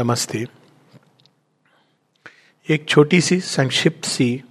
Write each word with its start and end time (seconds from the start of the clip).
नमस्ते। 0.00 0.46
एक 2.68 2.88
छोटी 2.88 3.20
सी 3.20 3.40
संक्षिप्त 3.40 4.04
सी 4.04 4.42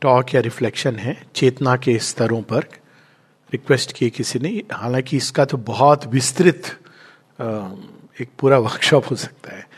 टॉक 0.00 0.34
या 0.34 0.40
रिफ्लेक्शन 0.40 0.96
है, 0.96 1.26
चेतना 1.34 1.76
के 1.76 1.98
स्तरों 1.98 2.42
पर। 2.42 2.58
रिक्वेस्ट 3.52 3.92
किए 3.92 4.10
किसी 4.10 4.38
ने, 4.38 4.62
हालाँकि 4.72 5.16
इसका 5.16 5.44
तो 5.44 5.56
बहुत 5.56 6.06
विस्तृत 6.06 6.80
एक 8.20 8.28
पूरा 8.38 8.58
वर्कशॉप 8.58 9.10
हो 9.10 9.16
सकता 9.16 9.56
है। 9.56 9.68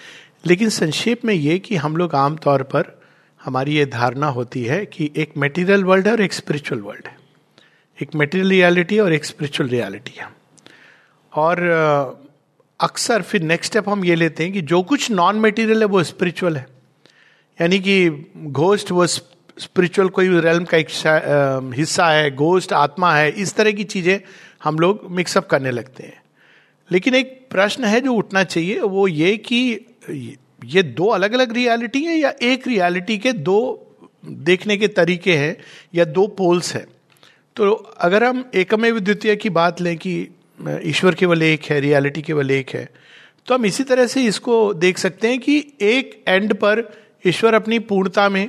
लेकिन 0.47 0.69
संक्षेप 0.69 1.25
में 1.25 1.35
ये 1.35 1.59
कि 1.59 1.77
हम 1.77 1.97
लोग 1.97 2.15
आमतौर 2.15 2.63
पर, 2.63 3.03
हमारी 3.45 3.75
ये 3.75 3.87
धारणा 3.87 4.27
होती 4.27 4.65
है 4.65 4.87
कि 4.87 5.11
एक 5.17 5.37
मेटीरियल 5.37 5.85
वर्ल्ड 5.85 6.07
है 6.07 6.13
और 6.13 6.21
एक 6.21 6.33
स्पिरिचुअल 6.33 6.81
वर्ल्ड 6.81 7.07
है। 7.07 7.19
एक 8.03 8.15
मेटीरियल 8.15 8.51
रियलिटी 8.51 8.99
और 8.99 9.13
एक 9.13 9.25
स्पिरिचुअल 9.25 9.69
रियलिटी 9.69 10.13
है। 10.19 10.29
और 11.33 12.28
अक्सर 12.81 13.23
फिर 13.23 13.43
नेक्स्ट 13.43 13.73
स्टेप 13.73 13.89
हम 13.89 14.05
ये 14.05 14.15
लेते 14.15 14.45
हैं 14.45 14.53
कि 14.53 14.61
जो 14.63 14.83
कुछ 14.83 15.11
नॉन 15.11 15.37
मेटीरियल 15.37 15.81
है, 15.81 15.85
वो 15.85 16.03
स्पिरिचुअल 16.03 16.57
है। 16.57 16.67
यानी 17.59 17.79
कि 17.79 18.09
घोस्ट 18.37 18.91
वो 18.91 19.07
स्पिरिचुअल 19.07 20.09
कोई 20.09 20.29
रेलम 20.41 20.65
का 20.65 20.77
एक 20.77 20.89
हिस्सा 21.77 22.09
है 22.09 22.31
घोस्ट 22.31 22.73
आत्मा 22.73 23.15
है, 23.15 23.31
इस 23.31 23.55
तरह 23.55 23.73
की 23.73 23.85
चीज़ें 23.85 24.21
हम 24.65 24.79
लोग 24.79 25.07
मिक्सअप 25.11 25.47
करने 25.47 25.71
लगते 25.71 26.03
हैं। 26.03 26.23
लेकिन 26.91 27.15
एक 27.15 27.47
प्रश्न 27.51 27.85
है 27.85 28.01
जो 28.01 28.15
उठना 28.15 28.45
चाहिए, 28.45 28.81
वो 28.81 29.09
ये 29.09 29.37
कि 29.37 29.59
ये 30.65 30.83
दो 30.83 31.07
अलग 31.07 31.33
अलग 31.33 31.53
रियलिटी 31.53 32.05
है 32.05 32.17
या 32.17 32.33
एक 32.43 32.67
रियलिटी 32.69 33.19
के 33.19 33.33
दो 33.33 33.59
देखने 34.27 34.77
के 34.77 34.89
तरीके 34.89 35.37
हैं 35.37 35.57
या 35.95 36.05
दो 36.05 36.27
पोल्स 36.27 36.75
हैं? 36.75 36.87
तो 37.57 37.71
अगर 37.73 38.25
हम 38.25 38.51
एकमेव 38.55 38.99
द्वितीय 39.01 39.37
की 39.37 39.51
बात 39.51 39.81
लें 39.81 39.97
कि 39.97 40.29
ईश्वर 40.83 41.15
केवल 41.15 41.43
एक 41.43 41.65
है, 41.65 41.81
रियलिटी 41.81 42.23
केवल 42.23 42.51
एक 42.51 42.71
है। 42.71 42.89
तो 43.47 43.55
हम 43.55 43.67
इसी 43.67 43.85
तरह 43.85 44.07
से 44.07 44.25
इसको 44.25 44.75
देख 44.75 44.99
सकते 44.99 45.29
हैं 45.29 45.41
कि 45.41 45.73
एक 45.81 46.25
एंड 46.29 46.55
पर 46.55 46.93
ईश्वर 47.27 47.55
अपनी 47.55 47.79
पूर्णता 47.79 48.29
में 48.29 48.49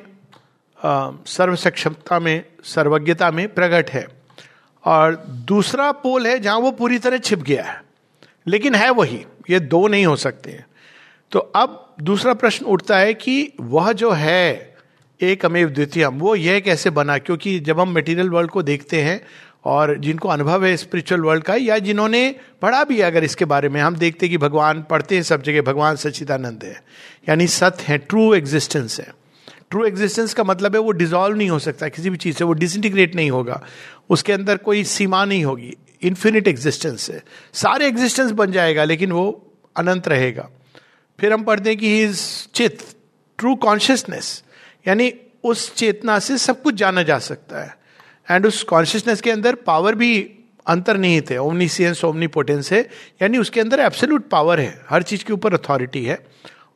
सर्व 1.26 1.56
सक्षमता 1.56 2.20
में, 2.20 2.44
सर्वज्ञता 2.64 3.32
में 3.32 3.54
प्रकट 3.54 3.90
है। 3.90 4.08
और 4.86 5.16
दूसरा 5.30 5.92
पोल 5.92 6.28
है 6.28 6.40
जहाँ 6.40 6.60
वो 6.60 6.72
पूरी 6.72 7.00
तरह 7.00 7.18
छिप 7.18 7.40
गया 7.40 7.64
है। 7.64 7.84
लेकिन 8.48 8.76
है 8.76 8.90
वही, 8.90 9.26
ये 9.50 9.60
दो 9.60 9.88
नहीं 9.88 10.06
हो 10.06 10.16
सकते 10.16 10.52
हैं। 10.52 10.66
तो 11.32 11.40
अब 11.40 11.96
दूसरा 12.02 12.34
प्रश्न 12.34 12.66
उठता 12.66 12.98
है 12.98 13.14
कि 13.14 13.54
वह 13.62 13.92
जो 13.92 14.12
है 14.12 14.78
एक 15.22 15.46
अमेव 15.46 15.70
द्वितीय 15.70 16.08
वो 16.08 16.36
यह 16.36 16.60
कैसे 16.60 16.90
बना? 16.90 17.18
क्योंकि 17.18 17.60
जब 17.60 17.80
हम 17.80 17.94
मटेरियल 17.94 18.30
वर्ल्ड 18.30 18.52
को 18.52 18.62
देखते 18.62 19.02
हैं 19.02 19.22
और 19.66 19.98
जिनको 19.98 20.30
अनुभव 20.30 20.66
है 20.66 20.78
स्पिरिचुअल 20.78 21.22
वर्ल्ड 21.22 21.44
का, 21.44 21.56
या 21.56 21.80
जिन्होंने 21.80 22.36
पढ़ा 22.62 22.84
भी 22.84 22.96
है, 22.96 23.04
अगर 23.04 23.24
इसके 23.24 23.46
बारे 23.46 23.70
में 23.70 23.82
हम 23.82 23.96
देखते 23.96 24.26
हैं 24.26 24.32
कि 24.32 24.38
भगवान 24.38 24.84
पढ़ते 24.84 25.16
हैं 25.16 25.24
सब 25.24 25.42
जगह, 25.42 25.62
भगवान 25.62 25.96
सच्चिदानंद 25.96 26.64
है। 26.64 26.84
यानी 27.30 27.48
सत्य 27.48 27.84
है 27.88 27.98
ट्रू 27.98 28.34
एग्जिस्टेंस 28.34 29.00
है। 29.00 29.14
ट्रू 29.70 29.86
एग्जिस्टेंस 29.86 30.34
का 30.34 30.44
मतलब 30.44 30.76
है 30.76 30.82
वो 30.82 30.92
डिजोल्व 30.92 31.38
नहीं 31.38 31.50
हो 31.50 31.60
सकता 31.60 31.88
किसी 31.88 32.10
भी 32.10 32.18
चीज़ 32.18 32.38
से, 32.38 32.44
वो 32.44 32.54
डिसइंटीग्रेट 32.54 33.16
नहीं 33.16 33.32
होगा। 33.32 33.64
उसके 34.10 34.34
अंदर 34.34 34.58
कोई 34.58 34.84
सीमा 34.84 35.26
नहीं 35.26 35.46
होगी। 35.46 35.74
इन्फिनिट 36.02 36.48
एग्जिस्टेंस 36.48 37.10
है। 37.10 37.24
सारे 37.54 37.88
एग्जिस्टेंस 37.88 38.32
बन 38.32 38.52
जाएगा, 38.52 38.84
लेकिन 38.84 39.12
वो 39.12 39.54
अनंत 39.78 40.08
रहेगा। 40.08 40.50
फिर 41.20 41.34
हम 41.34 41.44
पढ़ते 41.44 41.70
हैं 41.70 41.80
कि 41.80 41.90
ही 41.90 42.04
इज़ 42.04 42.22
चित 42.54 42.80
ट्रू 43.38 43.56
कॉन्शियसनेस 43.56 44.44
यानी 44.88 45.14
उस 45.44 45.76
चेतना 45.76 46.20
से 46.20 46.38
सब 46.38 46.62
कुछ 46.62 46.76
जाना 46.76 47.04
जा 47.04 47.20
सकता 47.20 47.60
है। 47.60 47.78
एंड 48.32 48.46
उस 48.46 48.64
कॉन्शियसनेस 48.64 49.22
के 49.22 49.32
अंदर 49.32 49.56
पावर 49.56 49.96
भी 49.96 50.32
अंतर्निहित 50.68 51.32
है 51.32 51.38
ओमनीसियंस 51.38 52.04
ओमनीपोटेंस 52.04 52.72
है, 52.72 52.90
यानी 53.22 53.38
उसके 53.38 53.62
अंदर 53.62 53.80
एब्सोल्यूट 53.80 54.30
पावर 54.30 54.60
है, 54.60 54.82
हर 54.90 55.04
चीज़ 55.04 55.24
के 55.24 55.34
ऊपर 55.34 55.54
अथॉरिटी 55.54 56.06
है। 56.06 56.26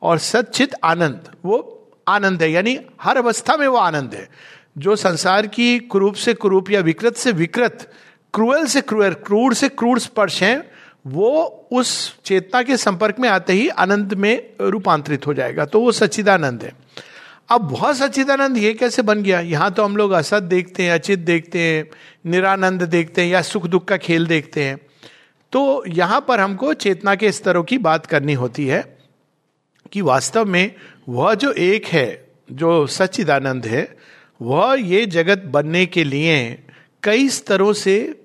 और 0.02 0.18
सचित 0.18 0.72
आनंद, 0.84 1.22
वो 1.46 1.88
आनंद 2.08 2.44
है, 2.44 2.52
यानी 2.52 2.80
हर 3.02 3.18
अवस्था 3.18 3.58
में 3.58 3.68
वो 3.68 3.78
आनंद 3.78 4.14
है। 4.14 4.30
जो 4.78 4.96
संसार 4.96 5.48
की 5.48 5.80
क्रूप 5.80 6.16
से 6.16 6.34
क्रूप 6.34 6.72
या 6.72 6.82
विकृत 6.82 7.16
से 7.16 7.32
विकृत 7.32 7.92
क्रूअल 8.34 8.66
से 8.66 8.82
क्रूअल 8.82 9.14
क्रूर 9.14 9.54
से 9.54 9.70
क्रूर 9.70 10.00
स्पर्श 10.00 10.44
है, 10.44 10.72
वो 11.08 11.68
उस 11.72 12.18
चेतना 12.26 12.64
के 12.64 12.78
संपर्क 12.78 13.16
में 13.20 13.30
आते 13.30 13.54
ही 13.54 13.70
आनंद 13.70 14.14
में 14.14 14.50
रूपांतरित 14.62 15.28
हो 15.28 15.34
जाएगा। 15.34 15.66
तो 15.66 15.80
वो 15.80 15.92
सच्चिदानंद 15.92 16.64
है। 16.64 16.74
अब 17.54 17.62
बहुत 17.62 17.98
सच्चिदानंद 17.98 18.58
ये 18.58 18.74
कैसे 18.74 19.02
बन 19.02 19.22
गया? 19.24 19.40
यहाँ 19.40 19.72
तो 19.72 19.84
हम 19.84 19.98
लोग 19.98 20.12
असत 20.12 20.44
देखते 20.44 20.84
हैं, 20.84 20.92
अचित 20.92 21.20
देखते 21.20 21.60
हैं, 21.60 21.86
निरानंद 22.26 22.84
देखते 22.84 23.22
हैं 23.22 23.30
या 23.30 23.42
सुख 23.42 23.68
दुख 23.68 23.86
का 23.86 23.98
खेल 23.98 24.26
देखते 24.28 24.64
हैं। 24.64 24.78
तो 25.54 25.84
यहाँ 25.88 26.26
पर 26.28 26.40
हमको 26.40 26.74
चेतना 26.74 27.16
के 27.16 27.32
स्तरों 27.32 27.64
की 27.64 27.78
बात 27.78 28.06
करनी 28.06 28.34
होती 28.34 28.66
है 28.68 28.98
कि 29.92 30.02
वास्तव 30.02 30.46
में 30.46 30.76
वह 31.10 31.34
जो 31.34 31.52
एक 31.52 31.86
है, 31.86 32.28
जो 32.52 32.88
सच्चिदानंद 32.88 33.66
है, 33.66 33.98
वह 34.42 34.76
ये 34.80 35.06
जगत 35.06 35.44
बनने 35.46 35.86
के 35.86 36.04
लिए 36.04 36.64
कई 37.04 37.30
स्तरों 37.30 37.74
से 37.74 38.23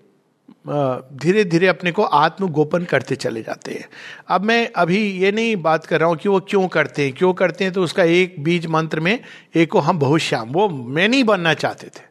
धीरे 0.68 1.44
धीरे 1.44 1.66
अपने 1.66 1.92
को 1.92 2.02
आत्मगोपन 2.02 2.84
करते 2.84 3.16
चले 3.16 3.42
जाते 3.42 3.72
हैं। 3.72 3.88
अब 4.28 4.44
मैं 4.44 4.70
अभी 4.76 4.98
ये 5.18 5.32
नहीं 5.32 5.54
बात 5.58 5.86
कर 5.86 6.00
रहा 6.00 6.08
हूँ 6.08 6.16
कि 6.16 6.28
वो 6.28 6.40
क्यों 6.40 6.66
करते 6.68 7.04
हैं, 7.04 7.12
क्यों 7.12 7.32
करते 7.34 7.64
हैं 7.64 7.72
तो 7.72 7.82
उसका 7.82 8.04
एक 8.04 8.42
बीज 8.44 8.66
मंत्र 8.66 9.00
में 9.00 9.18
एक 9.54 9.70
को 9.70 9.78
हम 9.80 9.98
बहुत 9.98 10.20
श्याम 10.20 10.48
वो 10.48 10.68
मैनी 10.68 11.22
बनना 11.24 11.54
चाहते 11.54 11.86
थे। 11.88 12.06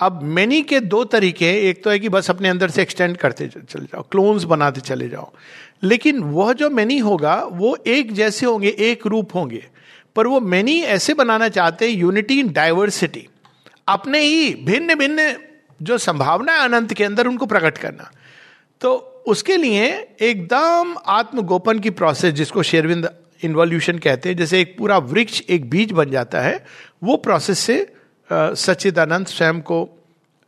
अब 0.00 0.22
मैनी 0.22 0.60
के 0.62 0.80
दो 0.80 1.04
तरीके 1.06 1.46
हैं, 1.46 1.56
एक 1.56 1.82
तो 1.84 1.90
है 1.90 1.98
कि 1.98 2.08
बस 2.08 2.30
अपने 2.30 2.48
अंदर 2.48 2.70
से 2.70 2.82
एक्सटेंड 2.82 3.16
करते 3.16 3.48
चले 3.48 3.84
जाओ 3.84 4.02
क्लोन्स 4.02 4.44
बनाते 4.44 4.80
चले 4.80 5.08
जाओ। 5.08 5.32
लेकिन 5.82 6.18
वह 6.20 6.52
जो 6.52 6.70
मैनी 6.70 6.98
होगा, 6.98 7.34
वो 7.42 7.76
एक 7.86 8.12
जैसे 8.12 8.46
होंगे, 8.46 8.68
एक 8.68 9.06
रूप 9.06 9.34
होंगे, 9.34 9.64
पर 10.16 10.26
वो 10.26 10.40
मैनी 10.42 10.80
ऐसे 10.82 11.14
बनाना 11.14 11.48
चाहते 11.48 11.88
हैं 11.88 11.96
यूनिटी 11.96 12.38
इन 12.40 12.52
डाइवर्सिटी 12.52 13.26
अपने 13.88 14.20
ही 14.20 14.54
भिन्न 14.64 14.94
भिन्न 14.94 15.32
जो 15.82 15.98
संभावना 15.98 16.52
है 16.52 16.58
अनंत 16.58 16.94
के 16.94 17.04
अंदर 17.04 17.26
उनको 17.26 17.46
प्रकट 17.46 17.78
करना। 17.78 18.10
तो 18.80 18.94
उसके 19.26 19.56
लिए 19.56 20.14
एकदम 20.20 20.96
आत्मगोपन 21.06 21.78
की 21.78 21.90
प्रोसेस 21.90 22.34
जिसको 22.34 22.62
शेरविंद 22.62 23.10
इन्वॉल्यूशन 23.44 23.98
कहते 23.98 24.28
हैं, 24.28 24.36
जैसे 24.36 24.60
एक 24.60 24.78
पूरा 24.78 24.98
वृक्ष, 24.98 25.40
एक 25.40 25.70
बीज 25.70 25.92
बन 25.92 26.10
जाता 26.10 26.40
है, 26.40 26.64
वो 27.02 27.16
प्रोसेस 27.16 27.58
से 27.58 27.92
सच्चिदानंद 28.32 29.26
स्वयं 29.26 29.60
को 29.60 30.04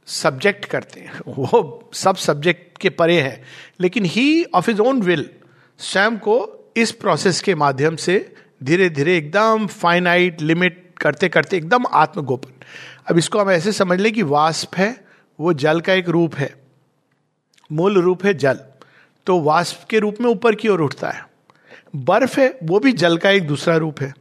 सब्जेक्ट 0.07 0.65
करते 0.65 1.01
हैं। 1.01 1.21
वो 1.29 1.91
सब 1.95 2.17
सब्जेक्ट 2.17 2.79
के 2.79 2.91
परे 2.91 3.21
हैं। 3.21 3.45
लेकिन 3.81 4.05
he 4.05 4.45
of 4.45 4.71
his 4.71 4.81
own 4.81 5.03
will 5.03 5.31
स्वयं 5.79 6.19
को 6.19 6.65
इस 6.77 6.93
प्रोसेस 6.93 7.41
के 7.41 7.55
माध्यम 7.55 7.97
से 7.97 8.35
धीरे 8.63 8.91
धीरे 8.91 9.17
एकदम 9.17 9.67
फाइनाइट 9.67 10.41
लिमिट 10.41 10.95
करते 11.01 11.29
करते 11.29 11.57
एकदम 11.57 11.85
आत्मगोपन। 11.93 12.53
अब 13.11 13.19
इसको 13.19 13.39
हम 13.39 13.51
ऐसे 13.51 13.73
समझ 13.73 14.01
लें 14.01 14.13
कि 14.13 14.23
वास्प 14.23 14.77
है 14.77 15.10
वो 15.41 15.53
जल 15.53 15.81
का 15.81 15.93
एक 15.93 16.09
रूप 16.09 16.35
है, 16.35 16.55
मूल 17.73 17.99
रूप 17.99 18.25
है 18.25 18.35
जल। 18.35 18.59
तो 19.27 19.41
वाष्प 19.41 19.85
के 19.91 19.99
रूप 19.99 20.17
में 20.21 20.31
ऊपर 20.31 20.55
की 20.55 20.69
ओर 20.69 20.81
उठता 20.81 21.11
है। 21.11 21.29
बर्फ़ 21.97 22.41
है, 22.41 22.59
वो 22.65 22.79
भी 22.79 22.93
जल 22.93 23.17
का 23.19 23.31
एक 23.31 23.47
दूसरा 23.47 23.77
रूप 23.77 24.01
है। 24.01 24.15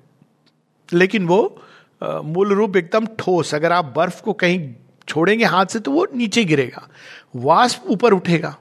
लेकिन 0.93 1.27
वो 1.27 1.61
मूल 2.03 2.53
रूप 2.53 2.77
एकदम 2.77 3.05
ठोस, 3.19 3.55
अगर 3.55 3.71
आप 3.71 3.93
बर्फ़ 3.95 4.21
को 4.21 4.33
कहीं 4.33 4.73
छोड़ेंगे 5.07 5.45
हाथ 5.45 5.65
से 5.65 5.79
तो 5.79 5.91
वो 5.91 6.07
नीचे 6.15 6.43
गिरेगा। 6.45 6.87
वाष्प 7.35 7.83
ऊपर 7.87 8.13
उठेगा। 8.13 8.57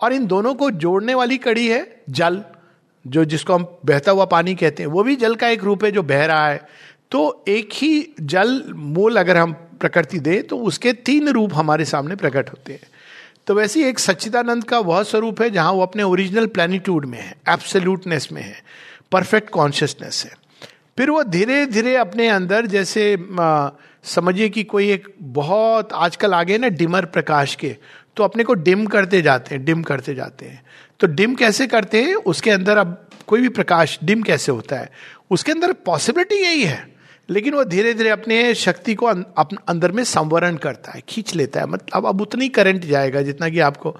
और 0.00 0.12
इन 0.12 0.26
दोनों 0.26 0.54
को 0.54 0.70
जोड़ने 0.70 1.14
वाली 1.14 1.38
कड़ी 1.38 1.68
है 1.68 2.02
जल, 2.10 2.42
जो 3.06 3.24
जिसको 3.24 3.54
हम 3.54 3.66
बहता 3.84 4.12
हुआ 4.12 4.24
पानी 4.24 4.54
कहते 4.54 4.82
हैं। 4.82 4.90
वो 4.90 5.02
भी 5.02 5.16
जल 5.16 5.34
का 5.34 5.48
एक 5.48 5.64
रूप 5.64 5.84
है 5.84 5.90
जो 5.92 6.02
बह 6.02 6.26
रहा 6.26 6.48
है 6.48 6.66
तो 7.12 7.44
एक 7.48 7.68
ही 7.72 8.14
जल 8.20 8.62
मूल 8.68 9.16
अगर 9.16 9.36
हम 9.36 9.52
प्रकृति 9.80 10.18
दे 10.18 10.40
तो 10.42 10.58
उसके 10.58 10.92
तीन 10.92 11.28
रूप 11.28 11.54
हमारे 11.54 11.84
सामने 11.84 12.16
प्रकट 12.16 12.50
होते 12.50 12.72
हैं। 12.72 12.80
तो 13.46 13.54
वैसे 13.54 13.80
ही 13.80 13.88
एक 13.88 13.98
सच्चिदानंद 13.98 14.64
का 14.64 14.78
वह 14.78 15.02
स्वरूप 15.02 15.42
है, 15.42 15.50
जहाँ 15.50 15.72
वो 15.72 15.82
अपने 15.82 16.02
ओरिजिनल 16.02 16.46
प्लानिट्यूड 16.46 17.04
में 17.04 17.18
है 17.18 17.34
एब्सोल्यूटनेस 17.48 18.28
में 18.32 18.42
है 18.42 18.62
परफेक्ट 19.12 19.50
कॉन्शियसनेस 19.50 20.22
है। 20.26 20.36
फिर 20.98 21.10
वो 21.10 21.22
धीरे 21.24 21.64
धीरे 21.66 21.96
अपने 21.96 22.28
अंदर, 22.28 22.66
जैसे 22.66 23.16
समझिए 24.04 24.48
कि 24.48 24.62
कोई 24.64 24.90
एक 24.90 25.08
बहुत 25.20 25.92
आजकल 25.92 26.34
आगे 26.34 26.58
ना 26.58 26.68
डिमर 26.68 27.04
प्रकाश 27.06 27.54
के 27.54 27.76
तो 28.16 28.24
अपने 28.24 28.44
को 28.44 28.54
डिम 28.54 28.86
करते 28.86 29.20
जाते 29.22 29.54
हैं, 29.54 29.64
डिम 29.64 29.82
करते 29.82 30.14
जाते 30.14 30.46
हैं। 30.46 30.62
तो 31.00 31.06
डिम 31.06 31.34
कैसे 31.34 31.66
करते 31.66 32.02
हैं? 32.02 32.14
उसके 32.14 32.50
अंदर 32.50 32.76
अब 32.76 33.08
कोई 33.26 33.40
भी 33.40 33.48
प्रकाश 33.48 33.98
डिम 34.04 34.22
कैसे 34.22 34.52
होता 34.52 34.76
है? 34.76 34.90
उसके 35.30 35.52
अंदर 35.52 35.72
पॉसिबिलिटी 35.72 36.42
यही 36.42 36.62
है। 36.62 36.91
लेकिन 37.30 37.54
वो 37.54 37.64
धीरे 37.64 37.94
धीरे 37.94 38.10
अपने 38.10 38.54
शक्ति 38.54 38.94
को 38.94 39.06
अं-, 39.06 39.56
अंदर 39.68 39.92
में 39.92 40.04
संवरण 40.04 40.56
करता 40.56 40.92
है 40.92 41.02
खींच 41.08 41.34
लेता 41.34 41.60
है। 41.60 41.66
मतलब 41.66 42.06
अब 42.06 42.20
उतनी 42.20 42.48
करंट 42.48 42.84
जाएगा 42.84 43.22
जितना 43.22 43.48
कि 43.48 43.58
आपको 43.58 43.96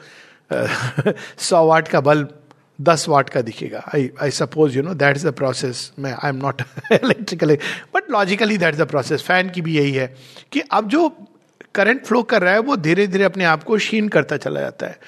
सौ 1.39 1.67
वाट 1.67 1.89
का 1.89 2.01
बल्ब 2.01 2.39
दस 2.81 3.09
वाट 3.09 3.31
का 3.31 3.41
दिखेगा। 3.41 3.91
I 3.95 4.11
I 4.23 4.31
suppose 4.31 4.77
you 4.77 4.83
know 4.83 4.95
that 4.95 5.17
is 5.17 5.29
the 5.29 5.33
process 5.33 5.93
मैं 5.99 6.13
I 6.13 6.29
am 6.29 6.37
not 6.37 6.63
electrically 6.93 7.55
but 7.95 8.11
logically 8.11 8.59
that 8.59 8.75
is 8.75 8.83
the 8.83 8.87
process 8.87 9.23
fan 9.23 9.51
की 9.51 9.61
भी 9.61 9.77
यही 9.77 9.93
है 9.93 10.17
कि 10.53 10.61
अब 10.61 10.89
जो 10.89 11.27
करंट 11.75 12.05
फ्लो 12.05 12.23
कर 12.23 12.43
रहा 12.43 12.53
है 12.53 12.59
वो 12.59 12.77
धीरे 12.77 13.07
धीरे 13.07 13.25
अपने 13.25 13.45
आप 13.45 13.65
को 13.65 13.77
क्षीण 13.77 14.09
करता 14.09 14.37
चला 14.37 14.61
जाता 14.61 14.87
है। 14.87 14.99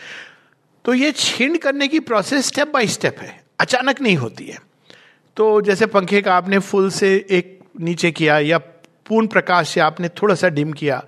तो 0.85 0.95
ये 0.95 1.13
छीण 1.13 1.59
करने 1.59 1.89
की 1.89 2.01
प्रोसेस 2.01 2.47
स्टेप 2.47 2.69
बाय 2.69 2.87
स्टेप 2.87 3.17
है। 3.19 3.45
अचानक 3.61 4.01
नहीं 4.01 4.17
होती 4.17 4.45
है। 4.45 4.59
तो 5.37 5.61
जैसे 5.61 5.87
पंखे 5.87 6.23
का 6.23 6.35
आपने 6.35 6.59
फुल 6.59 6.91
से 6.91 7.27
एक 7.31 7.54
नीचे 7.81 8.11
किया 8.11 8.39
या 8.39 8.59
पूर्ण 9.07 9.27
प्रकाश 9.27 9.69
से 9.69 9.81
आपने 9.81 10.09
थोड़ा 10.09 10.35
सा 10.35 10.49
डिम 10.49 10.73
किया 10.73 11.03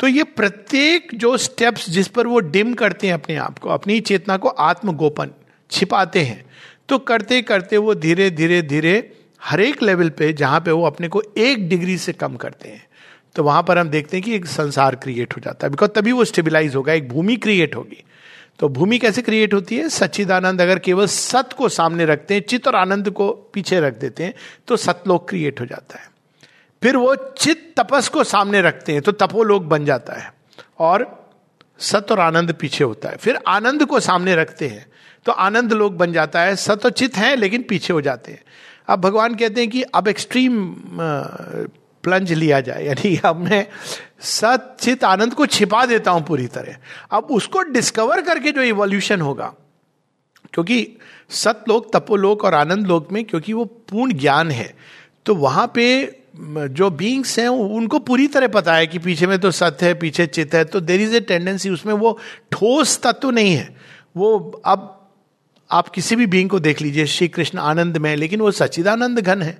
तो 0.00 0.08
ये 0.08 0.22
प्रत्येक 0.24 1.08
जो 1.14 1.36
स्टेप्स 1.36 1.90
जिस 1.90 2.08
पर 2.08 2.26
वो 2.26 2.40
डिम 2.40 2.72
करते 2.74 3.06
हैं 3.06 3.14
अपने 3.14 3.36
आप 3.36 3.58
को, 3.58 3.68
अपनी 3.68 4.00
चेतना 4.00 4.36
को 4.36 4.48
आत्मगोपन 4.48 5.30
छिपाते 5.70 6.22
हैं 6.22 6.44
तो 6.88 6.98
करते 6.98 7.42
करते 7.42 7.76
वो 7.76 7.94
धीरे 7.94 8.30
धीरे 8.30 8.62
धीरे 8.62 9.12
हर 9.42 9.60
एक 9.60 9.82
लेवल 9.82 10.08
पे 10.08 10.32
जहाँ 10.32 10.60
पे 10.60 10.70
वो 10.70 10.84
अपने 10.84 11.08
को 11.08 11.22
एक 11.38 11.68
डिग्री 11.68 11.96
से 11.98 12.12
कम 12.12 12.36
करते 12.36 12.68
हैं। 12.68 12.86
तो 13.34 13.42
वहाँ 13.42 13.62
पर 13.62 13.78
हम 13.78 13.88
देखते 13.88 14.16
हैं 14.16 14.24
कि 14.24 14.34
एक 14.34 14.46
संसार 14.46 14.96
क्रिएट 14.96 15.36
हो 15.36 15.40
जाता 15.40 15.66
है 15.66 15.70
बिकॉज़ 15.70 15.90
तभी 15.90 16.12
वो 16.12 16.24
स्टेबिलाईज 16.24 16.74
होगा, 16.76 16.92
एक 16.92 17.08
भूमि 17.08 17.36
क्रिएट 17.36 17.76
होगी। 17.76 18.02
तो 18.60 18.68
भूमि 18.68 18.98
कैसे 18.98 19.22
क्रिएट 19.22 19.54
होती 19.54 19.76
है? 19.76 19.88
सच्चिदानंद 19.88 20.60
अगर 20.60 20.78
केवल 20.78 21.06
सत 21.06 21.52
को 21.52 21.68
सामने 21.68 22.04
रखते 22.04 22.34
हैं, 22.34 22.42
चित्त 22.42 22.66
और 22.68 22.76
आनंद 22.76 23.10
को 23.10 23.30
पीछे 23.54 23.80
रख 23.80 23.98
देते 23.98 24.24
हैं 24.24 24.34
तो 24.68 24.76
सतलोक 24.76 25.28
क्रिएट 25.28 25.60
हो 25.60 25.66
जाता 25.66 25.98
है। 25.98 26.08
फिर 26.82 26.96
वो 26.96 27.14
चित 27.38 27.72
तपस 27.78 28.08
को 28.08 28.24
सामने 28.24 28.60
रखते 28.62 28.92
हैं 28.92 29.02
तो 29.02 29.12
तपोलोक 29.14 29.62
बन 29.64 29.84
जाता 29.84 30.20
है 30.20 30.32
और 30.78 31.06
सत 31.80 32.12
और 32.12 32.20
आनंद 32.20 32.52
पीछे 32.52 32.84
होता 32.84 33.08
है। 33.08 33.16
फिर 33.16 33.38
आनंद 33.48 33.84
को 33.84 34.00
सामने 34.00 34.34
रखते 34.36 34.68
हैं 34.68 34.86
तो 35.26 35.32
आनंद 35.32 35.72
लोग 35.72 35.96
बन 35.96 36.12
जाता 36.12 36.40
है। 36.40 36.56
सत 36.56 36.84
और 36.84 36.90
चित 36.92 37.16
है, 37.16 37.34
लेकिन 37.36 37.62
पीछे 37.62 37.92
हो 37.92 38.00
जाते 38.00 38.32
हैं। 38.32 38.42
अब 38.88 39.00
भगवान 39.00 39.34
कहते 39.34 39.60
हैं 39.60 39.70
कि 39.70 39.82
अब 39.84 40.08
एक्सट्रीम 40.08 40.74
प्लंज 42.04 42.32
लिया 42.34 42.60
जाए। 42.60 42.84
यानी 42.84 43.16
अब 43.24 43.40
मैं 43.40 43.66
सत 44.22 44.76
चित 44.80 45.04
आनंद 45.04 45.34
को 45.34 45.46
छिपा 45.48 45.84
देता 45.86 46.10
हूँ 46.10 46.22
पूरी 46.24 46.46
तरह। 46.48 46.76
अब 47.10 47.24
उसको 47.32 47.62
डिस्कवर 47.70 48.20
करके 48.22 48.50
जो 48.50 48.62
इवोल्यूशन 48.64 49.20
होगा, 49.20 49.52
क्योंकि 50.52 50.86
सतलोक, 51.32 51.90
तपोलोक 51.92 52.44
और 52.44 52.54
आनंद 52.54 52.86
लोक 52.86 53.12
में 53.12 53.24
क्योंकि 53.24 53.52
वो 53.52 53.64
पूर्ण 53.64 54.12
ज्ञान 54.14 54.50
है 54.52 54.74
तो 55.26 55.34
वहाँ 55.36 55.70
पे 55.74 55.84
जो 56.36 56.88
बींग्स 56.92 57.38
हैं, 57.38 57.48
उनको 57.48 57.98
पूरी 58.00 58.26
तरह 58.28 58.48
पता 58.48 58.74
है 58.74 58.86
कि 58.86 58.98
पीछे 58.98 59.26
में 59.26 59.38
तो 59.40 59.50
सत्य 59.52 59.86
है, 59.86 59.94
पीछे 59.94 60.26
चित 60.28 60.54
है 60.54 60.64
तो 60.64 60.80
देर 60.82 61.00
इज़ 61.00 61.14
ए 61.16 61.20
टेंडेंसी 61.22 61.70
उसमें 61.70 61.92
वो 61.94 62.18
ठोस 62.52 62.98
तत्व 63.02 63.30
नहीं 63.30 63.54
है। 63.54 63.68
वो 64.16 64.62
अब 64.66 64.90
आप 65.70 65.88
किसी 65.88 66.16
भी 66.16 66.26
बींग 66.26 66.50
को 66.50 66.58
देख 66.60 66.80
लीजिए 66.82 67.06
श्री 67.08 67.28
कृष्ण 67.28 67.58
आनंद 67.60 67.96
में, 67.96 68.14
लेकिन 68.16 68.40
वो 68.40 68.50
सच्चिदानंद 68.52 69.20
घन 69.20 69.42
है। 69.42 69.56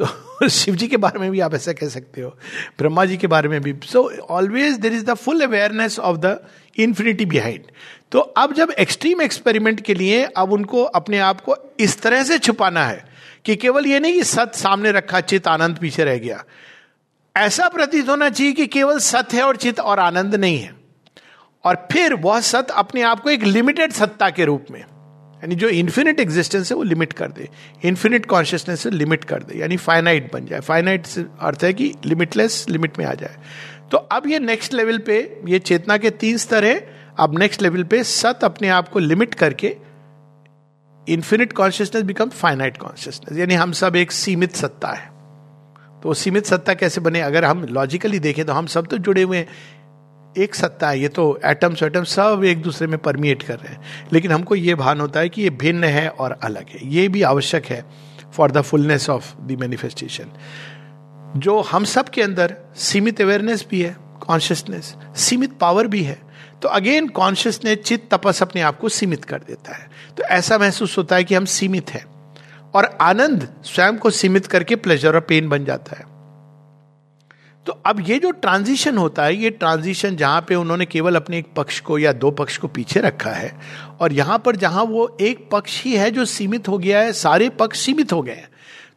तो 0.00 0.48
शिव 0.48 0.74
जी 0.74 0.88
के 0.88 0.96
बारे 0.96 1.18
में 1.18 1.30
भी 1.30 1.40
आप 1.40 1.54
ऐसा 1.54 1.72
कह 1.72 1.88
सकते 1.88 2.20
हो, 2.20 2.30
ब्रह्मा 2.78 3.04
जी 3.04 3.16
के 3.16 3.26
बारे 3.26 3.48
में 3.48 3.60
भी। 3.62 3.74
So 3.84 4.20
always 4.20 4.76
there 4.76 4.92
is 4.92 5.04
the 5.04 5.14
full 5.14 5.40
awareness 5.40 5.98
of 5.98 6.16
the 6.16 6.48
infinity 6.76 7.24
behind 7.24 7.62
तो 8.12 8.18
अब 8.18 8.54
जब 8.54 8.70
एक्सट्रीम 8.70 9.22
एक्सपेरिमेंट 9.22 9.80
के 9.80 9.94
लिए 9.94 10.24
अब 10.24 10.52
उनको 10.52 10.82
अपने 10.82 11.18
आप 11.18 11.40
को 11.40 11.56
इस 11.80 12.02
तरह 12.02 12.24
से 12.24 12.38
छुपाना 12.38 12.84
है 12.84 13.04
कि 13.44 13.56
केवल 13.56 13.86
ये 13.86 14.00
नहीं 14.00 14.12
कि 14.12 14.24
सत 14.24 14.52
सामने 14.54 14.92
रखा, 14.92 15.20
चित 15.20 15.48
आनंद 15.48 15.78
पीछे 15.78 16.04
रह 16.04 16.18
गया। 16.18 16.44
ऐसा 17.36 17.68
प्रतीत 17.68 18.08
होना 18.08 18.30
चाहिए 18.30 18.52
कि 18.52 18.66
केवल 18.66 18.98
सत 18.98 19.28
है 19.32 19.42
और 19.42 19.56
चित 19.56 19.80
और 19.80 19.98
आनंद 20.00 20.34
नहीं 20.34 20.58
है। 20.58 20.74
और 21.64 21.88
फिर 21.92 22.14
वह 22.14 22.40
सत 22.40 22.66
अपने 22.70 23.02
आप 23.02 23.20
को 23.20 23.30
एक 23.30 23.42
लिमिटेड 23.42 23.92
सत्ता 23.92 24.30
के 24.30 24.44
रूप 24.44 24.66
में 24.70 24.84
यानी 25.36 25.54
जो 25.54 25.68
इन्फिनिट 25.68 26.20
एग्जिस्टेंस 26.20 26.70
है, 26.72 26.76
वो 26.76 26.82
लिमिट 26.82 27.12
कर 27.12 27.28
दे। 27.28 27.48
इन्फिनिट 27.84 28.26
कॉन्शियसनेस 28.26 28.80
से 28.80 28.90
लिमिट 28.90 29.24
कर 29.24 29.42
दे। 29.42 29.58
यानी 29.58 29.76
फाइनाइट 29.76 30.32
बन 30.32 30.46
जाए। 30.46 30.60
फाइनाइट 30.60 31.06
से 31.06 31.26
अर्थ 31.40 31.64
है 31.64 31.72
कि 31.72 31.94
लिमिटलेस 32.06 32.66
लिमिट 32.68 32.98
में 32.98 33.06
आ 33.06 33.14
जाए। 33.14 33.36
तो 33.90 33.96
अब 33.96 34.26
ये 34.26 34.38
नेक्स्ट 34.38 34.74
लेवल 34.74 34.98
पे, 34.98 35.40
ये 35.48 35.58
चेतना 35.58 35.96
के 35.96 36.10
तीन 36.10 36.36
स्तर 36.36 36.64
है। 36.64 36.96
अब 37.18 37.38
नेक्स्ट 37.38 37.62
लेवल 37.62 37.84
पे 37.84 38.02
सत 38.04 38.40
अपने 38.44 38.68
आप 38.68 38.88
को 38.88 38.98
लिमिट 38.98 39.34
करके 39.34 39.76
infinite 41.08 41.52
consciousness 41.52 42.04
become 42.04 42.28
finite 42.28 42.76
consciousness 42.76 43.38
यानी 43.38 43.54
हम 43.54 43.72
सब 43.72 43.96
एक 43.96 44.12
सीमित 44.12 44.56
सत्ता 44.56 44.88
है। 44.88 45.10
तो 46.02 46.14
सीमित 46.14 46.46
सत्ता 46.46 46.74
कैसे 46.74 47.00
बने? 47.00 47.20
अगर 47.20 47.44
हम 47.44 47.64
लॉजिकली 47.64 48.18
देखें 48.18 48.44
तो 48.44 48.52
हम 48.52 48.66
सब 48.66 48.86
तो 48.86 48.98
जुड़े 48.98 49.22
हुए 49.22 49.38
हैं। 49.38 49.48
एक 50.36 50.54
सत्ता 50.54 50.88
है, 50.88 51.00
ये 51.00 51.08
तो 51.08 51.40
एटम्स 51.44 51.82
एटम 51.82 52.04
सब 52.04 52.42
एक 52.44 52.62
दूसरे 52.62 52.86
में 52.86 52.98
परमिएट 52.98 53.42
कर 53.42 53.54
रहे 53.54 53.72
हैं। 53.72 54.08
लेकिन 54.12 54.32
हमको 54.32 54.54
ये 54.54 54.74
भान 54.74 55.00
होता 55.00 55.20
है 55.20 55.28
कि 55.28 55.42
ये 55.42 55.50
भिन्न 55.50 55.84
है 55.84 56.08
और 56.08 56.38
अलग 56.42 56.68
है। 56.68 56.80
ये 56.84 57.08
भी 57.08 57.22
आवश्यक 57.22 57.66
है 57.66 57.84
for 58.32 58.50
the 58.50 58.60
fullness 58.60 59.10
of 59.10 59.34
the 59.36 59.56
manifestation 59.60 60.32
जो 61.36 61.60
हम 61.60 61.84
सब 61.84 62.08
के 62.08 62.22
अंदर 62.22 62.54
सीमित 62.76 63.20
अवेयरनेस 63.20 63.66
भी 63.70 63.80
है 63.82 63.96
कॉन्शियसनेस 64.20 64.94
सीमित 65.16 65.58
पावर 65.58 65.86
भी 65.86 66.02
है 66.02 66.18
तो 66.62 66.68
अगेन 66.68 67.08
कॉन्शियसनेस 67.08 67.78
चित्त, 67.78 68.14
तपस 68.14 68.42
अपने 68.42 68.60
आप 68.60 68.78
को 68.78 68.88
सीमित 68.88 69.24
कर 69.24 69.38
देता 69.38 69.74
है। 69.76 69.88
तो 70.16 70.22
ऐसा 70.22 70.58
महसूस 70.58 70.98
होता 70.98 71.16
है 71.16 71.24
कि 71.24 71.34
हम 71.34 71.44
सीमित 71.44 71.90
हैं 71.90 72.04
और 72.74 72.98
आनंद 73.00 73.48
स्वयं 73.64 73.96
को 73.96 74.10
सीमित 74.10 74.46
करके 74.46 74.76
प्लेजर 74.76 75.14
और 75.14 75.20
पेन 75.20 75.48
बन 75.48 75.64
जाता 75.64 75.96
है। 75.96 76.15
तो 77.66 77.72
अब 77.86 78.00
ये 78.08 78.18
जो 78.18 78.30
ट्रांजिशन 78.30 78.98
होता 78.98 79.24
है, 79.24 79.36
ये 79.36 79.50
ट्रांजिशन 79.50 80.16
जहाँ 80.16 80.44
पे 80.48 80.54
उन्होंने 80.54 80.86
केवल 80.86 81.16
अपने 81.16 81.38
एक 81.38 81.46
पक्ष 81.56 81.80
को 81.80 81.98
या 81.98 82.12
दो 82.12 82.30
पक्ष 82.30 82.56
को 82.56 82.68
पीछे 82.68 83.00
रखा 83.00 83.30
है 83.30 83.52
और 84.00 84.12
यहाँ 84.12 84.38
पर 84.38 84.56
जहाँ 84.56 84.84
वो 84.84 85.16
एक 85.20 85.48
पक्ष 85.50 85.82
ही 85.82 85.96
है 85.96 86.10
जो 86.10 86.24
सीमित 86.24 86.68
हो 86.68 86.78
गया 86.78 87.00
है, 87.00 87.12
सारे 87.12 87.48
पक्ष 87.48 87.80
सीमित 87.80 88.12
हो 88.12 88.22
गए 88.22 88.32
हैं। 88.32 88.48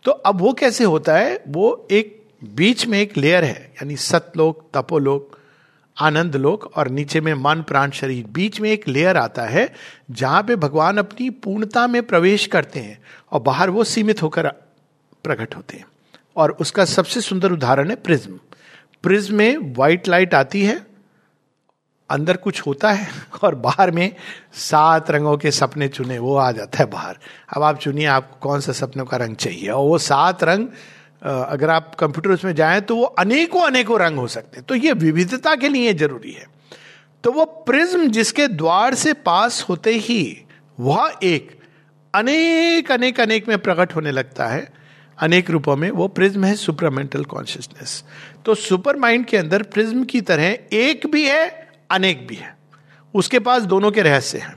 तो 0.04 0.12
अब 0.12 0.42
वो 0.42 0.54
कैसे 0.54 0.84
होता 0.84 1.18
है? 1.18 1.44
वो 1.48 1.88
एक 1.92 2.24
बीच 2.44 2.86
में 2.88 3.00
एक 3.00 3.18
लेयर 3.18 3.44
है, 3.44 3.72
यानी 3.76 3.96
सतलोक, 3.96 4.70
तपोलोक 4.74 5.38
आनंद 5.98 6.36
लोक 6.36 6.72
और 6.78 6.88
नीचे 6.88 7.22
में 7.22 7.34
मन, 7.34 7.62
प्राण, 7.62 7.92
शरीर। 7.92 8.26
बीच 8.26 8.60
में 8.62 8.72
एक 8.72 8.88
लेयर 8.88 9.18
आता 9.18 9.44
है 9.44 9.74
जहाँ 10.12 10.44
पे 10.44 10.56
भगवान 10.56 10.98
अपनी 10.98 11.30
पूर्णता 11.30 11.88
में 11.88 12.02
प्रवेश 12.04 12.46
करते 12.46 12.80
हैं 12.80 13.00
और 13.32 13.42
बाहर 13.42 13.70
वो 13.70 13.84
सीमित 13.84 14.22
होकर 14.24 14.48
प्रकट 15.24 15.56
होते 15.56 15.78
हैं। 15.78 15.86
और 16.36 16.52
उसका 16.52 16.86
सबसे 16.86 17.22
सुंदर 17.22 17.52
उदाहरण 17.52 17.90
है 17.90 17.96
प्रिज्म। 17.96 18.40
प्रिज्म 19.04 19.36
में 19.36 19.58
व्हाइट 19.58 20.08
लाइट 20.08 20.34
आती 20.34 20.66
है, 20.66 20.86
अंदर 22.10 22.38
कुछ 22.38 22.62
होता 22.62 22.92
है 22.92 23.08
और 23.44 23.56
बाहर 23.56 23.92
में 23.92 24.16
सात 24.54 25.12
रंगों 25.12 25.38
के 25.38 25.52
सपने 25.52 25.88
चुने, 25.88 26.20
वो 26.20 26.36
आ 26.36 26.52
जाता 26.52 26.78
है 26.78 26.86
बाहर। 26.86 27.18
अब 27.58 27.64
आप 27.64 27.78
चुनिए, 27.78 28.06
आपको 28.06 28.50
कौन 28.50 28.60
सा 28.60 28.72
सपनों 28.72 29.06
का 29.06 29.18
रंग 29.18 29.36
चाहिए? 29.36 29.70
और 29.70 29.88
वो 29.88 29.98
सात 29.98 30.44
रंग 30.44 30.68
अगर 31.24 31.70
आप 31.70 31.96
कंप्यूटर 31.96 32.30
उसमें 32.30 32.56
जाएँ 32.56 32.82
तो 32.82 32.96
वो 32.96 33.04
अनेकों 33.04 33.62
अनेकों 33.62 34.00
रंग 34.00 34.18
हो 34.18 34.28
सकते 34.28 34.58
हैं। 34.58 34.66
तो 34.66 34.76
ये 34.76 34.94
विविधता 34.94 35.56
के 35.56 35.70
लिए 35.70 35.94
ज़रूरी 35.94 36.32
है। 36.32 36.46
तो 37.24 37.32
वो 37.32 37.46
प्रिज्म 37.46 38.08
जिसके 38.08 38.48
द्वार 38.48 38.96
से 38.96 39.14
पास 39.14 39.66
होते 39.70 39.92
ही, 39.92 40.46
वह 40.80 41.14
एक 41.24 41.60
अनेक 42.16 42.92
अनेक 42.92 43.20
अनेक 43.20 43.48
में 43.48 43.60
प्रकट 43.60 43.96
होने 43.96 44.12
लगता 44.12 44.48
है। 44.48 44.79
अनेक 45.20 45.50
रूपों 45.50 45.76
में, 45.76 45.90
वो 45.92 46.08
प्रिज्म 46.08 46.46
है 46.46 46.56
सुपरमेंटल 46.56 47.24
कॉन्शियसनेस। 47.26 48.04
तो 48.46 48.56
सुपर 48.56 48.98
माइंड 48.98 49.26
के 49.26 49.38
अंदर 49.38 49.64
प्रिज्म 49.64 50.04
की 50.04 50.22
तरह 50.22 50.58
एक 50.74 51.08
भी 51.08 51.28
है, 51.28 51.48
अनेक 51.92 52.26
भी 52.28 52.36
है। 52.36 52.58
उसके 53.14 53.40
पास 53.40 53.64
दोनों 53.64 53.92
के 53.92 54.02
रहस्य 54.02 54.38
हैं। 54.38 54.56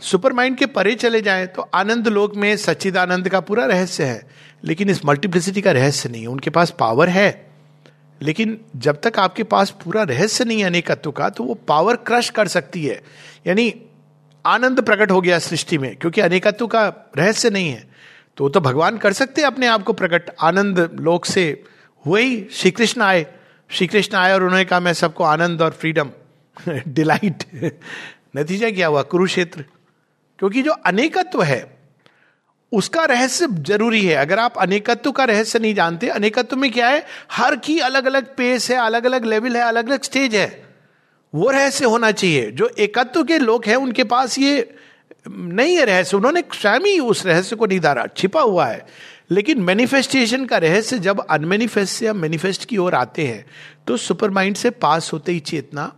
सुपर 0.00 0.32
माइंड 0.32 0.56
के 0.56 0.66
परे 0.66 0.94
चले 0.94 1.20
जाएँ 1.20 1.46
तो 1.46 1.68
आनंद 1.74 2.08
लोक 2.08 2.34
में 2.36 2.56
सच्चिदानंद 2.56 3.28
का 3.28 3.40
पूरा 3.40 3.64
रहस्य 3.66 4.04
है, 4.04 4.26
लेकिन 4.64 4.90
इस 4.90 5.04
मल्टीप्लिसिटी 5.04 5.60
का 5.60 5.72
रहस्य 5.72 6.08
नहीं 6.08 6.22
है। 6.22 6.28
उनके 6.28 6.50
पास 6.50 6.74
पावर 6.78 7.08
है, 7.08 7.46
लेकिन 8.20 8.58
जब 8.76 9.00
तक 9.00 9.18
आपके 9.18 9.42
पास 9.44 9.70
पूरा 9.84 10.02
रहस्य 10.02 10.44
नहीं 10.44 10.60
है 10.60 10.66
अनेकत्व 10.66 11.10
का 11.10 11.28
तो 11.28 11.44
वो 11.44 11.54
पावर 11.68 11.96
क्रश 11.96 12.30
कर 12.30 12.48
सकती 12.48 12.84
है। 12.86 13.00
यानी 13.46 13.72
आनंद 14.44 14.80
प्रकट 14.80 15.10
हो 15.10 15.20
गया 15.20 15.38
सृष्टि 15.38 15.78
में, 15.78 15.94
क्योंकि 15.96 16.20
अनेकत्व 16.20 16.66
का 16.66 16.86
रहस्य 17.16 17.50
नहीं 17.50 17.68
है। 17.68 17.93
तो 18.36 18.48
तो 18.48 18.60
भगवान 18.60 18.98
कर 18.98 19.12
सकते 19.12 19.42
अपने 19.42 19.66
आप 19.66 19.82
को 19.82 19.92
प्रकट। 19.92 20.30
आनंद 20.40 20.90
लोक 21.00 21.24
से 21.24 21.64
हुए 22.06 22.22
ही 22.22 22.48
श्री 22.52 22.70
कृष्ण 22.70 23.02
आए। 23.02 23.26
श्री 23.70 23.86
कृष्ण 23.86 24.16
आए 24.16 24.34
और 24.34 24.42
उन्होंने 24.42 24.64
कहा, 24.64 24.80
मैं 24.80 24.92
सबको 24.92 25.24
आनंद 25.24 25.62
और 25.62 25.70
फ्रीडम 25.70 26.10
डिलाइट 26.88 27.44
नतीजा 28.36 28.70
क्या 28.70 28.86
हुआ? 28.86 29.02
कुरुक्षेत्र। 29.02 29.64
क्योंकि 30.38 30.62
जो 30.62 30.72
अनेकत्व 30.72 31.42
है, 31.42 31.78
उसका 32.72 33.04
रहस्य 33.04 33.46
ज़रूरी 33.50 34.06
है। 34.06 34.14
अगर 34.14 34.38
आप 34.38 34.58
अनेकत्व 34.58 35.12
का 35.12 35.24
रहस्य 35.24 35.58
नहीं 35.58 35.74
जानते, 35.74 36.08
अनेकत्व 36.08 36.56
में 36.56 36.72
क्या 36.72 36.88
है? 36.88 37.06
हर 37.32 37.56
की 37.56 37.78
अलग 37.78 38.06
अलग 38.06 38.36
पेस 38.36 38.70
है 38.70 38.76
अलग 38.76 39.04
अलग 39.04 39.24
लेवल 39.24 39.56
है 39.56 39.62
अलग 39.62 39.88
अलग 39.88 40.02
स्टेज 40.02 40.34
है। 40.34 40.64
वो 41.34 41.50
रहस्य 41.50 41.84
होना 41.84 42.10
चाहिए। 42.10 42.50
जो 42.50 42.70
एकत्व 42.78 43.24
के 43.24 43.38
लोग 43.38 43.64
हैं, 43.64 43.76
उनके 43.76 44.04
पास 44.04 44.38
ये 44.38 44.76
नहीं 45.26 45.76
है 45.76 45.84
रहस्य, 45.84 46.16
उन्होंने 46.16 46.42
स्वयं 46.52 46.80
ही 46.80 46.98
उस 47.00 47.24
रहस्य 47.26 47.56
को 47.56 47.66
नहीं 47.66 47.80
धारा 47.80 48.06
छिपा 48.16 48.40
हुआ 48.40 48.66
है। 48.66 48.86
लेकिन 49.30 49.60
मैनिफेस्टेशन 49.60 50.44
का 50.46 50.58
रहस्य 50.58 50.98
जब 50.98 51.20
अनमेनिफेस्ट 51.20 52.02
या 52.02 52.12
मैनिफेस्ट 52.12 52.64
की 52.64 52.76
ओर 52.76 52.94
आते 52.94 53.26
हैं 53.26 53.44
तो 53.86 53.96
सुपर 53.96 54.30
माइंड 54.30 54.56
से 54.56 54.70
पास 54.70 55.12
होते 55.12 55.32
ही 55.32 55.40
चेतना 55.40 55.92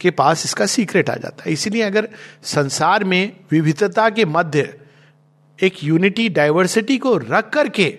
के 0.00 0.10
पास 0.10 0.44
इसका 0.44 0.66
सीक्रेट 0.66 1.10
आ 1.10 1.14
जाता 1.14 1.44
है। 1.44 1.52
इसीलिए 1.52 1.82
अगर 1.82 2.08
संसार 2.42 3.04
में 3.04 3.36
विविधता 3.50 4.08
के 4.10 4.24
मध्य 4.24 4.78
एक 5.58 5.84
यूनिटी 5.84 6.28
डाइवर्सिटी 6.28 6.98
को 6.98 7.16
रख 7.16 7.50
करके 7.50 7.98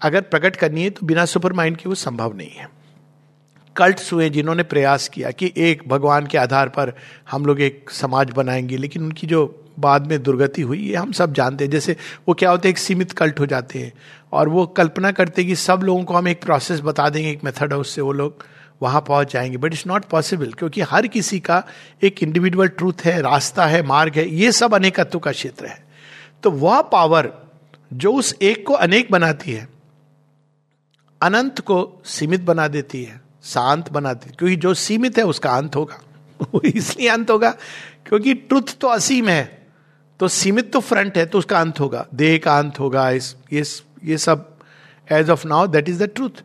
अगर 0.00 0.20
प्रकट 0.20 0.56
करनी 0.56 0.82
है 0.82 0.90
तो 0.90 1.06
बिना 1.06 1.24
सुपर 1.24 1.52
माइंड 1.52 1.76
के 1.76 1.88
वो 1.88 1.94
संभव 1.94 2.36
नहीं 2.36 2.50
है। 2.50 2.68
कल्ट्स 3.78 4.12
हुए 4.12 4.30
जिन्होंने 4.30 4.62
प्रयास 4.62 5.08
किया 5.08 5.30
कि 5.30 5.52
एक 5.56 5.88
भगवान 5.88 6.26
के 6.26 6.38
आधार 6.38 6.68
पर 6.68 6.92
हम 7.30 7.46
लोग 7.46 7.60
एक 7.60 7.90
समाज 7.90 8.30
बनाएँगे, 8.30 8.76
लेकिन 8.76 9.02
उनकी 9.02 9.26
जो 9.26 9.64
बाद 9.78 10.06
में 10.06 10.22
दुर्गति 10.22 10.62
हुई, 10.62 10.78
ये 10.78 10.96
हम 10.96 11.12
सब 11.12 11.32
जानते 11.32 11.64
हैं। 11.64 11.70
जैसे 11.70 11.96
वो 12.28 12.34
क्या 12.34 12.50
होते 12.50 12.68
हैं, 12.68 12.70
एक 12.70 12.78
सीमित 12.78 13.12
कल्ट 13.12 13.40
हो 13.40 13.46
जाते 13.46 13.78
हैं। 13.78 13.92
और 14.32 14.48
वो 14.48 14.66
कल्पना 14.66 15.12
करते 15.12 15.42
हैं 15.42 15.48
कि 15.48 15.56
सब 15.56 15.80
लोगों 15.84 16.04
को 16.04 16.14
हम 16.14 16.28
एक 16.28 16.42
प्रोसेस 16.42 16.80
बता 16.80 17.08
देंगे, 17.08 17.30
एक 17.30 17.44
मेथड 17.44 17.72
है 17.72 17.78
उससे 17.78 18.00
वो 18.00 18.12
लोग 18.12 18.44
वहाँ 18.82 19.00
पहुँच 19.00 19.32
जाएँगे। 19.32 19.56
बट 19.56 19.72
इट्स 19.72 19.86
नॉट 19.86 20.04
पॉसिबल 20.04 20.52
क्योंकि 20.52 20.80
हर 20.80 21.06
किसी 21.06 21.40
का 21.40 21.64
एक 22.02 22.22
इंडिविजुअल 22.22 22.68
ट्रूथ 22.68 23.04
है, 23.04 23.22
रास्ता 23.22 23.66
है, 23.66 23.82
मार्ग 23.82 24.14
है, 24.14 24.28
ये 24.34 24.52
सब 24.52 24.74
अनेकत्व 24.74 25.18
का 25.18 25.32
क्षेत्र 25.32 25.66
है। 25.66 25.86
तो 26.42 26.50
वह 26.50 26.82
पावर 26.82 27.32
जो 27.92 28.12
उस 28.12 28.34
एक 28.42 28.66
को 28.66 28.72
अनेक 28.72 29.08
बनाती 29.10 29.52
है, 29.52 29.68
अनंत 31.22 31.60
को 31.60 32.02
सीमित 32.04 32.40
बना 32.40 32.68
देती 32.68 33.04
है। 33.04 33.27
शांत 33.42 33.92
बनाती 33.92 34.30
क्योंकि 34.30 34.56
जो 34.56 34.74
सीमित 34.74 35.18
है, 35.18 35.24
उसका 35.24 35.50
अंत 35.50 35.76
होगा। 35.76 36.00
वो 36.54 36.60
इसलिए 36.64 37.08
अंत 37.08 37.30
होगा, 37.30 37.50
क्योंकि 38.06 38.34
ट्रुथ 38.34 38.78
तो 38.80 38.88
असीम 38.88 39.28
है। 39.28 39.66
तो 40.20 40.28
सीमित 40.28 40.72
तो 40.72 40.80
फ्रंट 40.80 41.18
है 41.18 41.26
तो 41.26 41.38
उसका 41.38 41.60
अंत 41.60 41.80
होगा। 41.80 42.06
देह 42.14 42.38
का 42.38 42.58
अंत 42.58 42.80
होगा, 42.80 43.10
इस, 43.10 43.36
ये 43.52 43.64
ये 44.04 44.18
सब 44.18 44.58
as 45.12 45.30
of 45.30 45.46
now 45.46 45.66
that 45.66 45.88
is 45.88 46.04
the 46.04 46.10
truth 46.14 46.42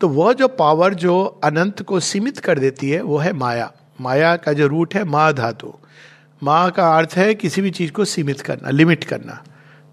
तो 0.00 0.08
वह 0.08 0.32
जो 0.32 0.48
पावर 0.48 0.94
जो 0.94 1.40
अनंत 1.44 1.82
को 1.82 2.00
सीमित 2.00 2.38
कर 2.38 2.58
देती 2.58 2.90
है, 2.90 3.02
वो 3.02 3.18
है 3.18 3.32
माया। 3.32 3.72
माया 4.00 4.36
का 4.36 4.52
जो 4.52 4.66
रूट 4.66 4.94
है, 4.94 5.04
मा 5.04 5.32
धातु। 5.32 5.74
माँ 6.42 6.70
का 6.70 6.96
अर्थ 6.96 7.14
है 7.16 7.34
किसी 7.34 7.60
भी 7.60 7.70
चीज़ 7.70 7.92
को 7.92 8.04
सीमित 8.04 8.40
करना 8.40 8.70
लिमिट 8.70 9.04
करना। 9.04 9.44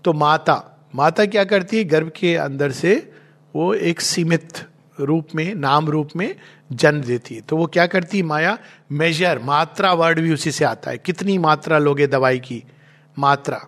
तो 0.03 0.13
माता। 0.13 0.87
माता 0.95 1.25
क्या 1.25 1.43
करती 1.43 1.77
है? 1.77 1.83
गर्भ 1.83 2.11
के 2.15 2.35
अंदर 2.35 2.71
से 2.71 3.13
वो 3.55 3.73
एक 3.73 4.01
सीमित 4.01 4.53
रूप 4.99 5.27
में, 5.35 5.55
नाम 5.55 5.89
रूप 5.89 6.09
में 6.15 6.35
जन्म 6.71 7.01
देती 7.01 7.35
है। 7.35 7.41
तो 7.41 7.57
वो 7.57 7.65
क्या 7.65 7.87
करती 7.87 8.17
है 8.17 8.23
माया? 8.23 8.57
मेजर 8.91 9.39
मात्रा 9.39 9.93
वर्ड 9.93 10.19
भी 10.19 10.33
उसी 10.33 10.51
से 10.51 10.65
आता 10.65 10.91
है। 10.91 10.97
कितनी 10.97 11.37
मात्रा 11.37 11.77
लोगे 11.77 12.07
दवाई 12.07 12.39
की? 12.39 12.63
मात्रा। 13.19 13.65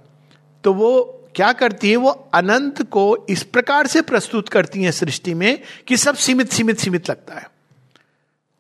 तो 0.64 0.74
वो 0.74 1.22
क्या 1.36 1.54
करती 1.54 1.90
है? 1.90 1.96
वो 1.96 2.30
अनंत 2.34 2.82
को 2.82 3.26
इस 3.30 3.44
प्रकार 3.44 3.88
से 3.88 4.02
प्रस्तुत 4.02 4.50
करती 4.50 4.84
है 4.84 4.92
सृष्टि 4.92 5.34
में 5.34 5.60
कि 5.88 5.98
सब 5.98 6.16
सीमित 6.16 6.52
सीमित 6.52 6.80
सीमित 6.80 7.10
लगता 7.10 7.36
है। 7.36 7.52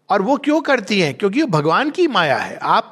और 0.10 0.22
वो 0.22 0.38
क्यों 0.38 0.62
करती 0.62 1.01
है? 1.01 1.13
क्योंकि 1.13 1.41
वो 1.41 1.48
भगवान 1.48 1.89
की 1.89 2.07
माया 2.07 2.38
है। 2.38 2.57
आप 2.57 2.91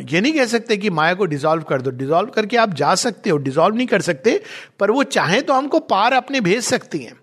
ये 0.00 0.20
नहीं 0.20 0.32
कह 0.32 0.46
सकते 0.46 0.76
कि 0.76 0.90
माया 0.90 1.14
को 1.14 1.24
डिजोल्व 1.24 1.62
कर 1.62 1.82
दो। 1.82 1.90
डिजोल्व 1.90 2.30
करके 2.30 2.56
आप 2.56 2.70
जा 2.70 2.94
सकते 2.94 3.30
हो 3.30 3.36
डिजोल्व 3.36 3.76
नहीं 3.76 3.86
कर 3.86 4.02
सकते, 4.02 4.42
पर 4.78 4.90
वो 4.90 5.02
चाहे 5.02 5.40
तो 5.40 5.52
हमको 5.52 5.78
पार 5.78 6.12
अपने 6.12 6.40
भेज 6.40 6.62
सकती 6.62 6.98
हैं। 6.98 7.16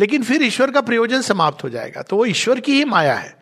लेकिन 0.00 0.22
फिर 0.22 0.42
ईश्वर 0.42 0.70
का 0.70 0.80
प्रयोजन 0.80 1.20
समाप्त 1.20 1.64
हो 1.64 1.68
जाएगा। 1.68 2.02
तो 2.02 2.16
वो 2.16 2.26
ईश्वर 2.26 2.60
की 2.60 2.72
ही 2.72 2.84
माया 2.84 3.14
है। 3.14 3.36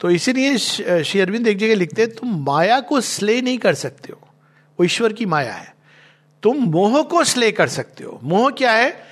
तो 0.00 0.10
इसीलिए 0.10 0.56
श्री 0.58 1.20
अरविंद 1.20 1.48
एक 1.48 1.58
जगह 1.58 1.74
लिखते 1.74 2.02
हैं, 2.02 2.10
तुम 2.10 2.44
माया 2.44 2.80
को 2.80 3.00
स्ले 3.00 3.40
नहीं 3.40 3.58
कर 3.58 3.74
सकते 3.74 4.12
हो। 4.12 4.28
वो 4.78 4.84
ईश्वर 4.84 5.12
की 5.12 5.26
माया 5.26 5.52
है। 5.52 5.74
तुम 6.42 6.56
मोह 6.56 7.02
को 7.02 7.24
स्ले 7.24 7.52
कर 7.52 7.68
सकते 7.68 8.04
हो। 8.04 8.20
मोह 8.22 8.50
क्या 8.50 8.72
है? 8.72 9.02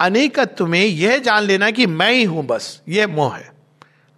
अनेकत्व 0.00 0.66
में 0.66 0.84
यह 0.84 1.18
जान 1.18 1.42
लेना 1.42 1.70
कि 1.70 1.86
मैं 1.86 2.12
ही 2.12 2.24
हूँ 2.24 2.46
बस, 2.46 2.82
यह 2.88 3.06
मोह 3.06 3.36
है। 3.36 3.52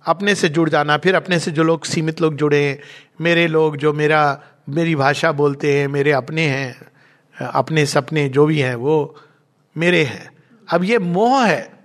अपने 0.05 0.35
से 0.35 0.49
जुड़ 0.49 0.69
जाना, 0.71 0.97
फिर 0.97 1.15
अपने 1.15 1.39
से 1.39 1.51
जो 1.51 1.63
लोग, 1.63 1.85
सीमित 1.85 2.21
लोग 2.21 2.37
जुड़े 2.37 2.65
हैं, 2.65 2.83
मेरे 3.21 3.47
लोग 3.47 3.77
जो 3.77 3.93
मेरा, 3.93 4.41
मेरी 4.69 4.95
भाषा 4.95 5.33
बोलते 5.33 5.79
हैं, 5.79 5.89
मेरे 5.89 6.13
अपने 6.13 6.43
हैं, 6.43 6.87
अपने 7.47 7.87
सपने 7.87 8.29
जो 8.29 8.47
भी 8.47 8.59
हैं, 8.59 8.75
वो 8.75 9.21
मेरे 9.77 10.05
हैं। 10.05 10.31
अब 10.73 10.85
ये 10.85 10.99
मोह 10.99 11.47
है। 11.47 11.76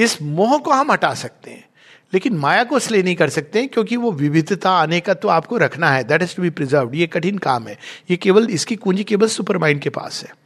इस 0.00 0.22
मोह 0.22 0.58
को 0.58 0.70
हम 0.70 0.92
हटा 0.92 1.14
सकते 1.14 1.50
हैं। 1.50 1.70
लेकिन 2.14 2.32
माया 2.32 2.64
को 2.64 2.76
इसलिए 2.76 3.02
नहीं 3.02 3.16
कर 3.16 3.28
सकते 3.28 3.66
क्योंकि 3.66 3.96
वो 3.96 4.12
विविधता, 4.12 4.80
अनेकत्व 4.80 5.14
तो 5.14 5.28
आपको 5.28 5.56
रखना 5.56 5.90
है। 5.90 6.04
That 6.04 6.22
is 6.22 6.36
to 6.36 6.42
be 6.42 6.50
preserve 6.50 6.94
ये 6.94 7.06
कठिन 7.06 7.38
काम 7.38 7.68
है। 7.68 7.78
ये 8.10 8.16
केवल 8.16 8.50
इसकी 8.50 8.76
कुंजी 8.76 9.04
केवल 9.04 9.28
सुपर 9.28 9.58
माइंड 9.58 9.80
के 9.80 9.90
पास 9.90 10.24
है। 10.24 10.36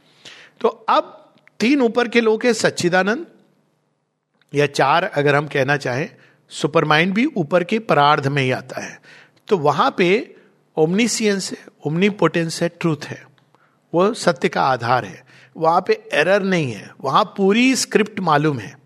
तो 0.61 0.67
अब 0.67 1.33
तीन 1.59 1.81
ऊपर 1.81 2.07
के 2.07 2.21
लोग 2.21 2.45
है, 2.45 2.53
सच्चिदानंद, 2.53 3.25
या 4.55 4.65
चार 4.65 5.03
अगर 5.03 5.35
हम 5.35 5.47
कहना 5.47 5.77
चाहें 5.77 6.09
सुपर 6.49 6.85
माइंड 6.85 7.13
भी 7.13 7.25
ऊपर 7.25 7.63
के 7.63 7.79
परार्ध 7.79 8.27
में 8.27 8.43
ही 8.43 8.51
आता 8.51 8.81
है। 8.81 9.01
तो 9.47 9.57
वहाँ 9.57 9.95
पे 9.97 10.35
ओमनीसियंस 10.77 11.51
है 11.51 11.57
ओमनीपोटेंस 11.87 12.61
है 12.61 12.69
ट्रूथ 12.69 13.05
है। 13.05 13.27
वो 13.93 14.13
सत्य 14.13 14.49
का 14.49 14.61
आधार 14.61 15.05
है। 15.05 15.25
वहाँ 15.57 15.83
पे 15.87 16.09
एरर 16.13 16.43
नहीं 16.43 16.71
है। 16.71 16.91
वहाँ 17.01 17.33
पूरी 17.37 17.75
स्क्रिप्ट 17.75 18.19
मालूम 18.19 18.59
है। 18.59 18.84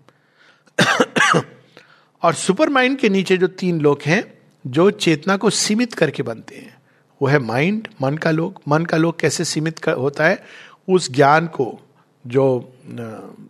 और 2.23 2.33
सुपर 2.33 2.69
माइंड 2.69 2.97
के 2.97 3.09
नीचे 3.09 3.38
जो 3.38 3.47
तीन 3.47 3.81
लोग 3.81 3.99
हैं 4.05 4.33
जो 4.67 4.91
चेतना 4.91 5.38
को 5.38 5.49
सीमित 5.49 5.93
करके 5.93 6.23
बनते 6.23 6.55
हैं 6.55 6.77
वो 7.21 7.27
है 7.27 7.39
माइंड 7.39 7.88
मन 8.01 8.17
का 8.17 8.31
लोग 8.31 8.61
मन 8.67 8.85
का 8.85 8.97
लोग 8.97 9.19
कैसे 9.19 9.45
सीमित 9.45 9.79
कर, 9.79 9.93
होता 9.93 10.25
है? 10.25 10.43
उस 10.89 11.11
ज्ञान 11.11 11.47
को 11.47 11.79
जो 12.27 12.73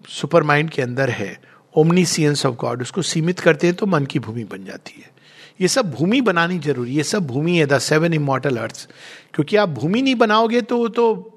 सुपर 0.10 0.44
माइंड 0.44 0.70
के 0.70 0.82
अंदर 0.82 1.10
है 1.10 1.42
ओमनीसियंस 1.78 2.46
ऑफ़ 2.46 2.56
गॉड 2.56 2.82
उसको 2.82 3.02
सीमित 3.02 3.40
करते 3.40 3.68
हैं 3.68 3.76
तो 3.76 3.86
मन 3.86 4.06
की 4.06 4.20
भूमि 4.20 4.44
बन 4.44 4.66
जाती 4.66 5.02
है। 5.02 5.10
ये 5.62 5.68
सब 5.68 5.92
भूमि 5.92 6.22
बनानी 6.22 6.60
ज़रूरी 6.60 6.92
ये 6.92 7.04
सब 7.04 7.28
भूमि 7.28 7.58
है 7.58 7.66
द 7.66 7.80
सेवन 7.80 8.14
इमोटल 8.14 8.58
अर्थ 8.58 8.90
क्योंकि 9.34 9.56
आप 9.56 9.70
भूमि 9.70 10.02
नहीं 10.02 10.16
बनाओगे 10.16 10.62
तो 10.62 10.88
तो 10.88 11.36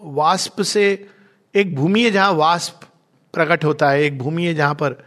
वास्प 0.00 0.62
से 0.62 1.08
एक 1.54 1.76
भूमि 1.76 2.02
है 2.02 2.10
जहाँ 2.10 2.32
वास्प 2.32 2.80
प्रकट 3.32 3.64
होता 3.64 3.90
है 3.90 4.02
एक 4.02 4.18
भूमि 4.18 4.44
है 4.44 4.54
जहाँ 4.54 4.74
पर 4.74 5.04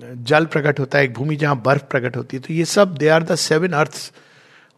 जल 0.00 0.44
प्रकट 0.44 0.80
होता 0.80 0.98
है, 0.98 1.04
एक 1.04 1.12
भूमि 1.14 1.36
जहाँ 1.36 1.60
बर्फ़ 1.64 1.82
प्रकट 1.82 2.16
होती 2.16 2.36
है 2.36 2.42
तो 2.42 2.54
ये 2.54 2.64
सब 2.64 2.96
they 2.96 3.08
are 3.08 3.22
the 3.22 3.34
seven 3.34 3.72
earth 3.72 4.12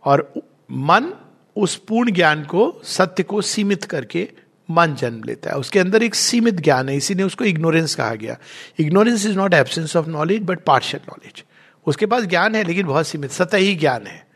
और 0.05 0.33
मन 0.71 1.13
उस 1.57 1.77
पूर्ण 1.79 2.11
ज्ञान 2.11 2.43
को, 2.45 2.81
सत्य 2.85 3.23
को 3.23 3.41
सीमित 3.43 3.85
करके 3.85 4.29
मन 4.69 4.95
जन्म 4.95 5.23
लेता 5.25 5.51
है। 5.51 5.57
उसके 5.57 5.79
अंदर 5.79 6.03
एक 6.03 6.15
सीमित 6.15 6.61
ज्ञान 6.61 6.89
है, 6.89 6.97
इसीलिए 6.97 7.27
उसको 7.27 7.45
इग्नोरेंस 7.45 7.95
कहा 7.95 8.15
गया। 8.15 8.37
Ignorance 8.79 9.27
is 9.27 9.37
not 9.37 9.55
absence 9.55 9.97
of 9.97 10.07
knowledge 10.07 10.43
but 10.43 10.61
partial 10.61 11.03
knowledge 11.09 11.45
उसके 11.87 12.07
पास 12.07 12.25
ज्ञान 12.25 12.55
है, 12.55 12.65
लेकिन 12.65 12.87
बहुत 12.87 13.07
सीमित, 13.07 13.31
सतही 13.31 13.75
ज्ञान 13.75 14.07
है। 14.07 14.27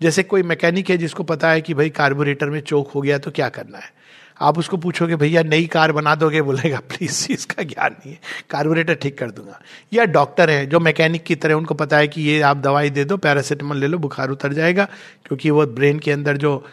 जैसे 0.00 0.22
कोई 0.22 0.42
मैकेनिक 0.42 0.90
है, 0.90 0.96
जिसको 0.96 1.22
पता 1.22 1.50
है 1.50 1.60
कि 1.60 1.74
भाई 1.74 1.90
कार्बोरेटर 1.90 2.46
में 2.46 2.60
चोक 2.60 2.90
हो 2.90 3.00
गया 3.00 3.18
तो 3.18 3.30
क्या 3.30 3.48
करना 3.48 3.78
है? 3.78 3.92
आप 4.40 4.58
उसको 4.58 4.76
पूछोगे, 4.76 5.16
भैया, 5.16 5.42
नई 5.42 5.66
कार 5.66 5.92
बना 5.92 6.14
दोगे? 6.14 6.42
बोलेगा, 6.42 6.78
प्लीज़, 6.88 7.26
इसका 7.32 7.62
ज्ञान 7.62 7.92
नहीं 7.92 8.12
है 8.12 8.18
कार्बोरेटर 8.50 8.94
ठीक 8.94 9.18
कर 9.18 9.30
दूँगा। 9.30 9.60
या 9.92 10.04
डॉक्टर 10.04 10.50
है 10.50 10.66
जो 10.66 10.80
मैकेनिक 10.80 11.24
की 11.24 11.34
तरह 11.34 11.54
उनको 11.54 11.74
पता 11.74 11.96
है 11.96 12.08
कि 12.08 12.22
ये 12.22 12.40
आप 12.40 12.56
दवाई 12.56 12.90
दे 12.90 13.04
दो 13.04 13.16
पैरासीटामोल 13.16 13.76
ले 13.76 13.86
लो, 13.86 13.98
बुखार 13.98 14.30
उतर 14.30 14.52
जाएगा, 14.52 14.84
क्योंकि 15.26 15.50
वो 15.50 15.66
ब्रेन 15.66 15.98
के 15.98 16.12
अंदर 16.12 16.36
जो 16.36 16.66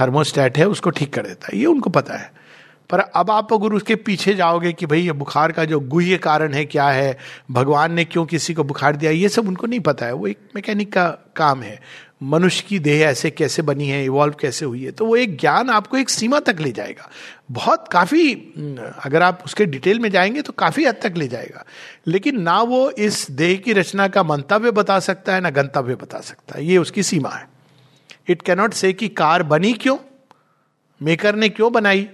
थर्मोस्टेट 0.00 0.58
है, 0.58 0.68
उसको 0.68 0.90
ठीक 0.90 1.14
कर 1.14 1.26
देता 1.26 1.48
है। 1.52 1.58
ये 1.58 1.66
उनको 1.66 1.90
पता 1.90 2.14
है। 2.14 2.32
पर 2.90 2.98
अब 3.00 3.30
आप 3.30 3.52
अगर 3.52 3.72
उसके 3.72 3.94
पीछे 3.96 4.34
जाओगे 4.34 4.72
कि 4.72 4.86
भाई 4.86 5.00
ये 5.00 5.12
बुखार 5.12 5.52
का 5.52 5.64
जो 5.64 5.80
गुह्य 5.80 6.16
कारण 6.16 6.52
है, 6.52 6.64
क्या 6.64 6.88
है? 6.88 7.16
भगवान 7.50 7.92
ने 7.92 8.04
क्यों 8.04 8.24
किसी 8.26 8.54
को 8.54 8.64
बुखार 8.64 8.96
दिया? 8.96 9.10
ये 9.10 9.28
सब 9.28 9.48
उनको 9.48 9.66
नहीं 9.66 9.80
पता 9.80 10.06
है। 10.06 10.12
वो 10.12 10.26
एक 10.26 10.38
मैकेनिक 10.56 10.92
का 10.92 11.08
काम 11.36 11.62
है। 11.62 11.80
मनुष्य 12.20 12.64
की 12.68 12.78
देह 12.78 13.02
ऐसे 13.06 13.30
कैसे 13.30 13.62
बनी 13.62 13.88
है 13.88 14.04
इवॉल्व 14.04 14.34
कैसे 14.40 14.64
हुई 14.64 14.84
है 14.84 14.90
तो 14.90 15.06
वो 15.06 15.16
एक 15.16 15.36
ज्ञान 15.38 15.70
आपको 15.70 15.96
एक 15.96 16.10
सीमा 16.10 16.40
तक 16.40 16.60
ले 16.60 16.70
जाएगा। 16.72 17.08
बहुत 17.50 17.88
काफ़ी 17.92 18.32
अगर 19.04 19.22
आप 19.22 19.42
उसके 19.44 19.66
डिटेल 19.66 19.98
में 19.98 20.10
जाएँगे 20.10 20.42
तो 20.42 20.52
काफ़ी 20.52 20.84
हद 20.84 20.96
तक 21.02 21.14
ले 21.16 21.28
जाएगा। 21.28 21.64
लेकिन 22.06 22.40
ना 22.40 22.60
वो 22.62 22.90
इस 22.90 23.30
देह 23.30 23.56
की 23.56 23.72
रचना 23.72 24.08
का 24.08 24.22
मंतव्य 24.22 24.70
बता 24.70 24.98
सकता 25.00 25.34
है, 25.34 25.40
ना 25.40 25.50
गंतव्य 25.50 25.94
बता 25.94 26.20
सकता 26.20 26.58
है। 26.58 26.64
ये 26.66 26.78
उसकी 26.78 27.02
सीमा 27.02 27.30
है। 27.30 27.48
इट 28.28 28.42
कैनॉट 28.42 28.72
से 28.72 28.92
कि 28.92 29.08
कार 29.08 29.42
बनी 29.42 29.72
क्यों 29.72 29.96
मेकर 31.00 31.34
ने 31.34 31.48
क्यों 31.48 31.72
बनाई, 31.72 32.08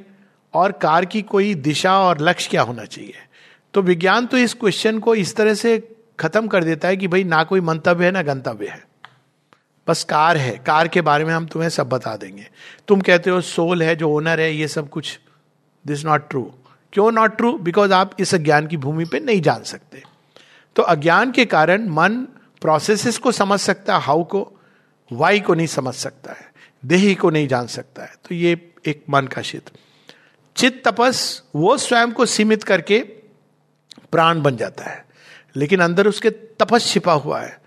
और 0.55 0.73
कार 0.73 1.05
की 1.05 1.23
कोई 1.23 1.55
दिशा 1.55 1.99
और 2.01 2.21
लक्ष्य 2.21 2.51
क्या 2.51 2.63
होना 2.63 2.85
चाहिए। 2.85 3.15
तो 3.75 3.83
विज्ञान 3.83 4.27
तो 4.27 4.39
इस 4.39 4.55
क्वेश्चन 4.55 4.99
को 4.99 5.15
इस 5.15 5.37
तरह 5.37 5.55
से 5.55 5.79
खत्म 6.21 6.47
कर 6.47 6.65
देता 6.65 6.89
है 6.89 6.97
कि 6.97 7.09
भाई 7.09 7.25
ना 7.25 7.45
कोई 7.45 7.61
मंतव्य 7.61 8.05
है, 8.05 8.11
ना 8.11 8.23
गंतव्य 8.23 8.67
है। 8.67 8.92
बस 9.89 10.05
कार 10.05 10.37
है, 10.37 10.59
कार 10.59 10.89
के 10.89 11.01
बारे 11.01 11.25
में 11.25 11.35
हम 11.35 11.47
तुम्हें 11.47 11.71
सब 11.71 11.89
बता 11.89 12.17
देंगे। 12.17 12.49
तुम 12.89 13.01
कहते 13.01 13.31
हो 13.31 13.41
सोल 13.41 13.83
है, 13.83 13.97
जो 13.97 14.11
ओनर 14.11 14.41
है, 14.41 14.55
ये 14.55 14.69
सब 14.69 14.89
कुछ 14.89 15.21
दिस 15.87 16.05
नॉट 16.05 16.31
ट्रू 16.31 16.55
क्यों 16.93 17.13
नॉट 17.13 17.37
ट्रू 17.37 17.59
बिकॉज़ 17.59 17.93
आप 17.93 18.17
इस 18.21 18.35
अज्ञान 18.35 18.67
की 18.67 18.77
भूमि 18.77 19.05
पे 19.05 19.21
नहीं 19.21 19.43
जान 19.43 19.63
सकते। 19.63 20.03
तो 20.77 20.83
अज्ञान 20.83 21.33
के 21.33 21.45
कारण 21.45 21.89
मन 21.89 22.11
प्रोसेसेस 22.61 23.19
को 23.19 23.33
समझ 23.33 23.61
सकता 23.61 23.97
है 23.97 24.03
हाउ 24.03 24.25
को 24.25 24.53
वाई 25.13 25.41
को 25.41 25.55
नहीं 25.55 25.67
समझ 25.67 25.95
सकता 25.95 26.33
है, 26.33 26.53
देही 26.85 27.15
को 27.15 27.31
नहीं 27.31 27.49
जान 27.49 27.67
सकता 27.67 28.03
है। 28.03 28.13
तो 28.29 28.35
ये 28.35 28.73
एक 28.87 29.05
मन 29.11 29.27
का 29.27 29.43
क्षेत्र। 29.43 29.73
चित 30.57 30.89
तपस 30.89 31.43
वो 31.57 31.77
स्वयं 31.77 32.13
को 32.13 32.27
सीमित 32.27 32.63
करके 32.63 33.01
प्राण 34.13 34.43
बन 34.43 34.57
जाता 34.57 34.85
है। 34.85 35.07
लेकिन 35.57 35.81
अंदर 35.81 36.07
उसके 36.07 36.31
तपस 36.31 36.87
छिपा 36.87 37.13
हुआ 37.13 37.41
है। 37.41 37.62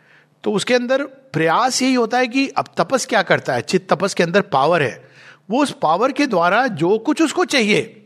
तो 0.46 0.52
उसके 0.52 0.74
अंदर 0.74 1.04
प्रयास 1.04 1.82
यही 1.82 1.94
होता 1.94 2.18
है 2.18 2.28
कि 2.28 2.48
अब 2.48 2.66
तपस 2.78 3.06
क्या 3.06 3.22
करता 3.22 3.54
है? 3.54 3.62
चित 3.62 3.94
तपस 3.94 4.14
के 4.14 4.24
अंदर 4.24 4.42
पावर 4.42 4.82
है। 4.82 5.10
वो 5.50 5.64
उस 5.64 5.76
पावर 5.82 6.12
के 6.12 6.28
द्वारा 6.28 6.68
जो 6.68 6.98
कुछ 6.98 7.22
उसको 7.22 7.46
चाहिए, 7.46 8.06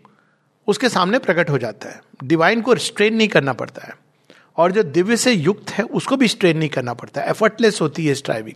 उसके 0.67 0.89
सामने 0.89 1.19
प्रकट 1.19 1.49
हो 1.49 1.57
जाता 1.57 1.89
है। 1.89 2.01
डिवाइन 2.23 2.61
को 2.61 2.75
स्ट्रेन 2.75 3.15
नहीं 3.15 3.27
करना 3.27 3.53
पड़ता 3.53 3.85
है। 3.85 3.93
और 4.57 4.71
जो 4.71 4.83
दिव्य 4.83 5.17
से 5.17 5.31
युक्त 5.31 5.69
है, 5.69 5.83
उसको 5.83 6.17
भी 6.17 6.27
स्ट्रेन 6.27 6.57
नहीं 6.57 6.69
करना 6.69 6.93
पड़ता 6.93 7.21
है। 7.21 7.29
एफर्टलेस 7.29 7.81
होती 7.81 8.07
है 8.07 8.13
स्ट्राइविंग 8.13 8.55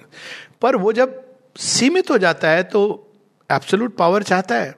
पर 0.62 0.76
वो 0.76 0.94
जब 0.94 1.22
सीमित 1.58 2.12
हो 2.12 2.18
जाता 2.18 2.50
है 2.50 2.64
तो 2.64 3.12
एब्सोलूट 3.52 3.96
पावर 3.98 4.24
चाहता 4.24 4.56
है। 4.56 4.76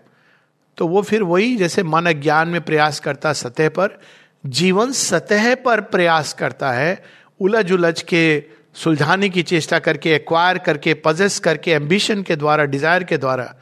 तो 0.78 0.88
वो 0.88 1.02
फिर 1.02 1.24
वही 1.24 1.56
जैसे 1.56 1.84
मन 1.84 2.06
अज्ञान 2.06 2.48
में 2.48 2.62
प्रयास 2.62 3.00
करता 3.00 3.34
सतह 3.34 3.70
पर, 3.70 4.00
जीवन 4.46 4.92
सतह 4.92 5.56
पर 5.56 5.82
प्रयास 5.82 6.34
करता 6.34 6.72
है 6.72 7.04
उलझ 7.40 7.72
उलझ 7.72 8.02
के 8.02 8.56
सुलझाने 8.76 9.30
की 9.30 9.44
चेष्टा 9.44 9.80
करके 9.80 10.14
एक्वायर 10.14 10.58
करके 10.58 10.94
पजेस 10.94 11.40
करके 11.40 11.72
एम्बिशन 11.72 12.24
के 12.24 12.36
द्वारा 12.36 12.64
डिज़ायर 12.64 13.04
के 13.04 13.18
द्वारा, 13.18 13.56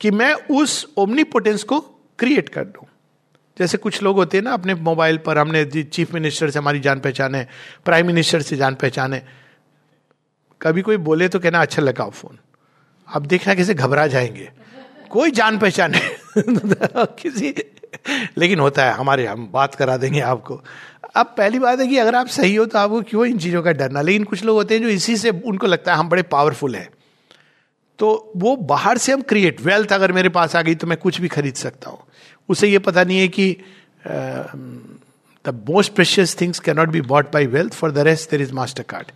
कि 0.00 0.10
मैं 0.10 0.34
उस 0.34 0.92
ओमनीपोटेंस 0.96 1.62
को 1.62 1.80
क्रिएट 2.18 2.48
कर 2.48 2.64
दूँ। 2.64 2.86
जैसे 3.58 3.78
कुछ 3.78 4.02
लोग 4.02 4.16
होते 4.16 4.36
हैं 4.36 4.44
ना, 4.44 4.52
अपने 4.52 4.74
मोबाइल 4.74 5.18
पर, 5.18 5.38
हमने 5.38 5.64
चीफ 5.64 6.14
मिनिस्टर 6.14 6.50
से 6.50 6.58
हमारी 6.58 6.80
जान 6.80 7.00
पहचान 7.00 7.34
है 7.34 7.48
प्राइम 7.84 8.06
मिनिस्टर 8.06 8.42
से 8.42 8.56
जान 8.56 8.74
पहचान 8.74 9.14
है। 9.14 9.26
कभी 10.62 10.82
कोई 10.82 10.96
बोले 10.96 11.28
तो 11.28 11.40
कहना 11.40 11.62
अच्छा 11.62 11.82
लगाओ 11.82 12.10
फ़ोन 12.10 12.38
अब 13.14 13.26
देखना 13.26 13.54
कैसे 13.54 13.74
घबरा 13.74 14.06
जाएँगे। 14.06 14.50
कोई 15.10 15.30
जान 15.30 15.58
पहचान 15.58 15.94
है। 15.94 16.16
किसी 16.98 17.54
लेकिन 18.38 18.60
होता 18.60 18.84
है, 18.84 18.92
हमारे 18.92 19.26
हम 19.26 19.48
बात 19.52 19.74
करा 19.74 19.96
देंगे 19.96 20.20
आपको। 20.20 20.64
अब 21.14 21.34
पहली 21.38 21.58
बात 21.58 21.80
है 21.80 21.86
कि 21.86 21.96
अगर 21.98 22.14
आप 22.14 22.26
सही 22.28 22.54
हो 22.54 22.64
तो 22.66 22.78
आपको 22.78 23.00
क्यों 23.02 23.24
इन 23.26 23.38
चीज़ों 23.38 23.62
का 23.62 23.72
डरना? 23.72 24.02
लेकिन 24.02 24.24
कुछ 24.24 24.44
लोग 24.44 24.56
होते 24.56 24.74
हैं 24.74 24.82
जो 24.82 24.88
इसी 24.88 25.16
से 25.16 25.30
उनको 25.30 25.66
लगता 25.66 25.92
है, 25.92 25.98
हम 25.98 26.08
बड़े 26.08 26.22
पावरफुल 26.22 26.76
हैं। 26.76 26.88
तो 27.98 28.32
वो 28.36 28.54
बाहर 28.56 28.98
से 28.98 29.12
हम 29.12 29.22
क्रिएट 29.22 29.60
वेल्थ 29.60 29.92
अगर 29.92 30.12
मेरे 30.12 30.28
पास 30.28 30.56
आ 30.56 30.62
गई 30.62 30.74
तो 30.74 30.86
मैं 30.86 30.98
कुछ 30.98 31.20
भी 31.20 31.28
खरीद 31.28 31.54
सकता 31.54 31.90
हूँ। 31.90 31.98
उसे 32.48 32.68
ये 32.68 32.78
पता 32.78 33.04
नहीं 33.04 33.18
है 33.18 33.28
कि 33.28 33.56
the 35.44 35.62
most 35.68 35.92
precious 35.94 36.36
things 36.40 36.58
can 36.60 36.76
not 36.76 36.88
be 36.88 37.00
bought 37.00 37.32
by 37.32 37.46
wealth 37.46 37.74
for 37.74 37.90
the 37.92 37.98
rest 37.98 38.30
there 38.30 38.42
is 38.42 38.52
Mastercard 38.82 39.10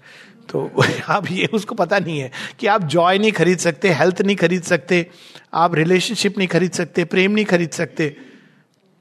तो 0.50 0.70
आप 1.08 1.30
ये, 1.30 1.46
उसको 1.46 1.74
पता 1.74 1.98
नहीं 1.98 2.18
है 2.20 2.30
कि 2.58 2.66
आप 2.66 2.84
जॉय 2.84 3.18
नहीं 3.18 3.32
खरीद 3.32 3.58
सकते 3.58 3.90
हेल्थ 3.90 4.20
नहीं 4.22 4.36
खरीद 4.36 4.62
सकते, 4.62 5.06
आप 5.54 5.74
रिलेशनशिप 5.74 6.38
नहीं 6.38 6.48
खरीद 6.48 6.72
सकते, 6.72 7.04
प्रेम 7.04 7.32
नहीं 7.32 7.44
खरीद 7.44 7.70
सकते 7.70 8.16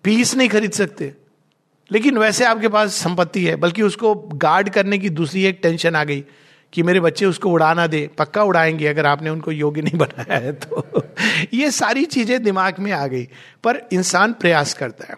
पीस 0.04 0.36
नहीं 0.36 0.50
खरीद 0.50 0.72
सकते। 0.72 1.14
लेकिन 1.92 2.18
वैसे 2.18 2.46
आपके 2.46 2.68
पास 2.68 2.96
संपत्ति 2.96 3.46
है, 3.46 3.56
बल्कि 3.56 3.82
उसको 3.82 4.16
गार्ड 4.16 4.70
करने 4.70 4.98
की 4.98 5.10
दूसरी 5.10 5.44
एक 5.46 5.60
टेंशन 5.64 5.96
आ 5.96 6.04
गई 6.04 6.26
कि 6.74 6.84
मेरे 6.84 7.00
बच्चे 7.00 7.26
उसको 7.26 7.50
उड़ाना 7.50 7.88
दे, 7.88 8.10
पक्का 8.18 8.44
उड़ाएँगे 8.44 8.88
अगर 8.88 9.06
आपने 9.06 9.30
उनको 9.30 9.52
योग्य 9.52 9.82
नहीं 9.82 9.98
बनाया 9.98 10.38
है 10.38 10.54
तो। 10.54 11.04
ये 11.54 11.72
सारी 11.72 12.06
चीज़ें 12.06 12.44
दिमाग 12.44 12.80
में 12.80 12.92
आ 12.92 13.08
गई, 13.08 13.28
पर 13.64 13.82
इंसान 13.94 14.34
प्रयास 14.34 14.74
करता 14.74 15.06
है। 15.10 15.16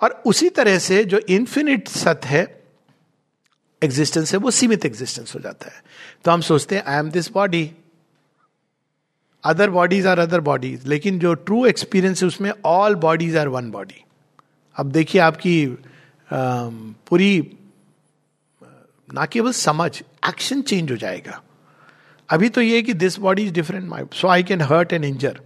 और 0.00 0.22
उसी 0.26 0.48
तरह 0.48 0.78
से 0.78 1.04
जो 1.04 1.18
इन्फिनिट 1.18 1.88
सत 1.88 2.20
है 2.24 2.62
एग्जिस्टेंस 3.82 4.32
है, 4.32 4.38
वो 4.38 4.50
सीमित 4.50 4.84
एग्जिस्टेंस 4.84 5.34
हो 5.34 5.40
जाता 5.40 5.66
है। 5.66 5.82
तो 6.24 6.30
हम 6.30 6.40
सोचते 6.40 6.76
हैं 6.76 6.84
I 6.84 6.98
am 6.98 7.10
this 7.10 7.30
body 7.32 7.72
other 9.44 9.70
bodies 9.70 10.06
are 10.06 10.18
other 10.18 10.40
bodies 10.40 10.86
लेकिन 10.86 11.18
जो 11.18 11.34
ट्रू 11.34 11.66
एक्सपीरियंस 11.66 12.22
है, 12.22 12.26
उसमें 12.28 12.52
all 12.64 12.94
bodies 12.94 13.36
are 13.36 13.48
one 13.48 13.70
body 13.70 14.04
अब 14.76 14.90
देखिए 14.90 15.20
आपकी 15.20 15.78
पूरी 16.32 17.30
ना 19.08 19.26
केवल 19.26 19.52
समझ 19.52 19.90
एक्शन 20.28 20.62
चेंज 20.62 20.90
हो 20.90 20.96
जाएगा। 20.96 21.40
अभी 22.28 22.48
तो 22.48 22.60
ये 22.60 22.82
कि 22.82 22.92
this 22.94 23.18
body 23.18 23.44
is 23.44 23.52
different 23.52 23.88
my 23.88 24.04
so 24.14 24.28
I 24.28 24.42
can 24.42 24.60
hurt 24.62 24.92
and 24.92 25.04
injure 25.04 25.40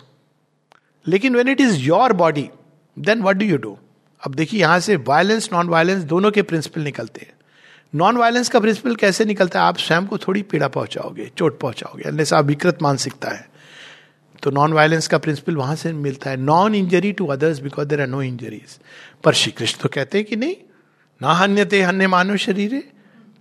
लेकिन 1.06 1.36
when 1.36 1.48
it 1.48 1.60
is 1.60 1.76
your 1.80 2.12
body 2.14 2.48
then 2.96 3.22
what 3.22 3.36
do 3.36 3.46
you 3.46 3.56
do 3.58 3.76
अब 4.22 4.34
देखिए, 4.34 4.60
यहाँ 4.60 4.78
से 4.80 4.96
वायलेंस 4.98 5.48
नॉन 5.52 5.68
वायलेंस 5.68 6.02
दोनों 6.02 6.30
के 6.30 6.42
प्रिंसिपल 6.42 6.80
निकलते 6.80 7.20
हैं। 7.20 7.32
नॉन 7.94 8.16
वायलेंस 8.16 8.48
का 8.48 8.60
प्रिंसिपल 8.60 8.94
कैसे 8.96 9.24
निकलता 9.24 9.60
है? 9.60 9.66
आप 9.66 9.76
स्वयं 9.78 10.06
को 10.06 10.18
थोड़ी 10.18 10.42
पीड़ा 10.42 10.68
पहुंचाओगे, 10.68 11.30
चोट 11.38 11.58
पहुंचाओगे, 11.60 12.02
अन्य 12.02 12.24
आप 12.34 12.44
विकृत 12.44 12.78
मानसिकता 12.82 13.30
है। 13.30 13.48
तो 14.42 14.50
नॉन 14.50 14.72
वायलेंस 14.72 15.08
का 15.08 15.18
प्रिंसिपल 15.18 15.56
वहाँ 15.56 15.74
से 15.76 15.92
मिलता 15.92 16.30
है। 16.30 16.36
Non 16.36 16.74
injury 16.74 17.12
to 17.12 17.26
others 17.26 17.60
because 17.60 17.88
there 17.88 18.00
are 18.00 18.06
no 18.06 18.22
injuries 18.22 18.78
पर 19.24 19.34
श्री 19.34 19.52
कृष्ण 19.52 19.82
तो 19.82 19.88
कहते 19.88 20.18
हैं 20.18 20.26
कि 20.26 20.36
नहीं 20.36 20.54
ना 21.22 21.32
हन्यते 21.32 21.82
हन्य 21.82 22.06
मानव 22.06 22.36
शरीर। 22.36 22.82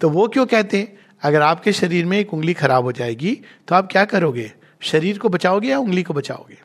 तो 0.01 0.09
वो 0.09 0.27
क्यों 0.27 0.45
कहते 0.45 0.77
हैं? 0.77 0.97
अगर 1.23 1.41
आपके 1.41 1.73
शरीर 1.73 2.05
में 2.05 2.17
एक 2.19 2.33
उंगली 2.33 2.53
खराब 2.53 2.83
हो 2.83 2.91
जाएगी 2.91 3.39
तो 3.67 3.75
आप 3.75 3.87
क्या 3.91 4.05
करोगे? 4.05 4.51
शरीर 4.81 5.17
को 5.17 5.29
बचाओगे 5.29 5.67
या 5.67 5.77
उंगली 5.79 6.03
को 6.03 6.13
बचाओगे? 6.13 6.57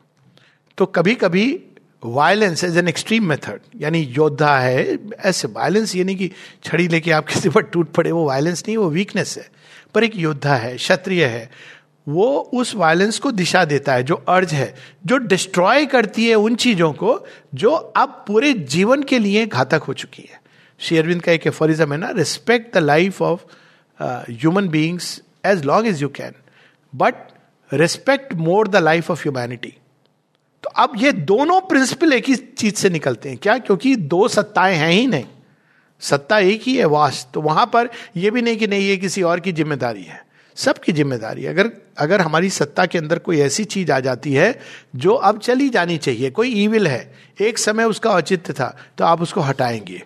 तो 0.77 0.85
कभी 0.85 1.15
कभी 1.15 1.59
violence 2.05 2.63
as 2.63 2.77
an 2.77 2.87
extreme 2.87 3.25
method 3.25 3.59
यानी 3.75 3.99
योद्धा 3.99 4.57
है, 4.59 4.99
ऐसे 5.19 5.47
वायलेंस 5.47 5.95
ये 5.95 6.03
नहीं 6.03 6.15
कि 6.15 6.31
छड़ी 6.63 6.87
लेके 6.87 7.11
आप 7.11 7.27
किसी 7.27 7.49
पर 7.49 7.61
टूट 7.61 7.91
पड़े, 7.91 8.11
वो 8.11 8.25
वायलेंस 8.25 8.63
नहीं, 8.67 8.77
वो 8.77 8.89
वीकनेस 8.89 9.37
है। 9.37 9.49
पर 9.95 10.03
एक 10.03 10.15
योद्धा 10.15 10.55
है, 10.55 10.75
क्षत्रिय 10.75 11.25
है, 11.25 11.49
वो 12.07 12.37
उस 12.53 12.75
वायलेंस 12.75 13.19
को 13.19 13.31
दिशा 13.31 13.65
देता 13.65 13.93
है, 13.93 14.03
जो 14.03 14.15
अर्ज़ 14.15 14.53
है, 14.55 14.75
जो 15.05 15.17
डिस्ट्रॉय 15.17 15.85
करती 15.85 16.27
है 16.29 16.35
उन 16.35 16.55
चीज़ों 16.55 16.93
को, 16.93 17.25
जो 17.55 17.69
अब 17.71 18.23
पूरे 18.27 18.53
जीवन 18.53 19.03
के 19.03 19.19
लिए 19.19 19.45
घातक 19.45 19.83
हो 19.83 19.93
चुकी 19.93 20.29
है। 20.31 20.38
श्री 20.79 20.97
अरविंद 20.97 21.21
का 21.21 21.31
एक 21.31 21.47
एफोरिज्म 21.47 21.91
है 21.93 21.97
ना 21.99 22.09
respect 22.17 22.73
the 22.75 22.77
life 22.77 23.21
of 23.21 23.41
human 23.99 24.67
beings 24.67 25.21
as 25.45 25.65
long 25.65 25.87
as 25.87 26.01
you 26.01 26.09
can 26.15 26.33
but 26.93 27.15
respect 27.71 28.33
more 28.35 28.67
the 28.67 28.75
life 28.75 29.11
of 29.11 29.21
humanity 29.21 29.73
तो 30.63 30.69
अब 30.75 30.93
ये 30.97 31.11
दोनों 31.11 31.59
प्रिंसिपल 31.61 32.13
एक 32.13 32.29
ही 32.29 32.35
चीज़ 32.35 32.75
से 32.75 32.89
निकलते 32.89 33.29
हैं। 33.29 33.37
क्या? 33.37 33.57
क्योंकि 33.57 33.95
दो 33.95 34.27
सत्ताएँ 34.27 34.75
हैं 34.75 34.91
ही 34.91 35.05
नहीं। 35.07 35.25
सत्ता 36.01 36.39
एक 36.39 36.61
ही 36.63 36.75
है 36.77 36.85
वास्त 36.85 37.29
तो 37.33 37.41
वहाँ 37.41 37.65
पर 37.65 37.89
यह 38.17 38.31
भी 38.31 38.41
नहीं 38.41 38.57
कि 38.57 38.67
नहीं, 38.67 38.87
ये 38.87 38.97
किसी 38.97 39.21
और 39.21 39.39
की 39.39 39.51
ज़िम्मेदारी 39.51 40.03
है। 40.03 40.21
सबकी 40.57 40.91
ज़िम्मेदारी 40.91 41.45
अगर 41.45 41.71
अगर 41.97 42.21
हमारी 42.21 42.49
सत्ता 42.49 42.85
के 42.85 42.97
अंदर 42.97 43.19
कोई 43.19 43.39
ऐसी 43.39 43.63
चीज़ 43.65 43.91
आ 43.91 43.99
जाती 43.99 44.33
है 44.33 44.59
जो 44.95 45.13
अब 45.13 45.39
चली 45.39 45.69
जानी 45.69 45.97
चाहिए, 45.97 46.29
कोई 46.31 46.53
ईविल 46.63 46.87
है, 46.87 47.11
एक 47.41 47.57
समय 47.57 47.83
उसका 47.85 48.09
औचित्य 48.11 48.53
था 48.53 48.75
तो 48.97 49.05
आप 49.05 49.21
उसको 49.21 49.41
हटाएँगे। 49.41 50.01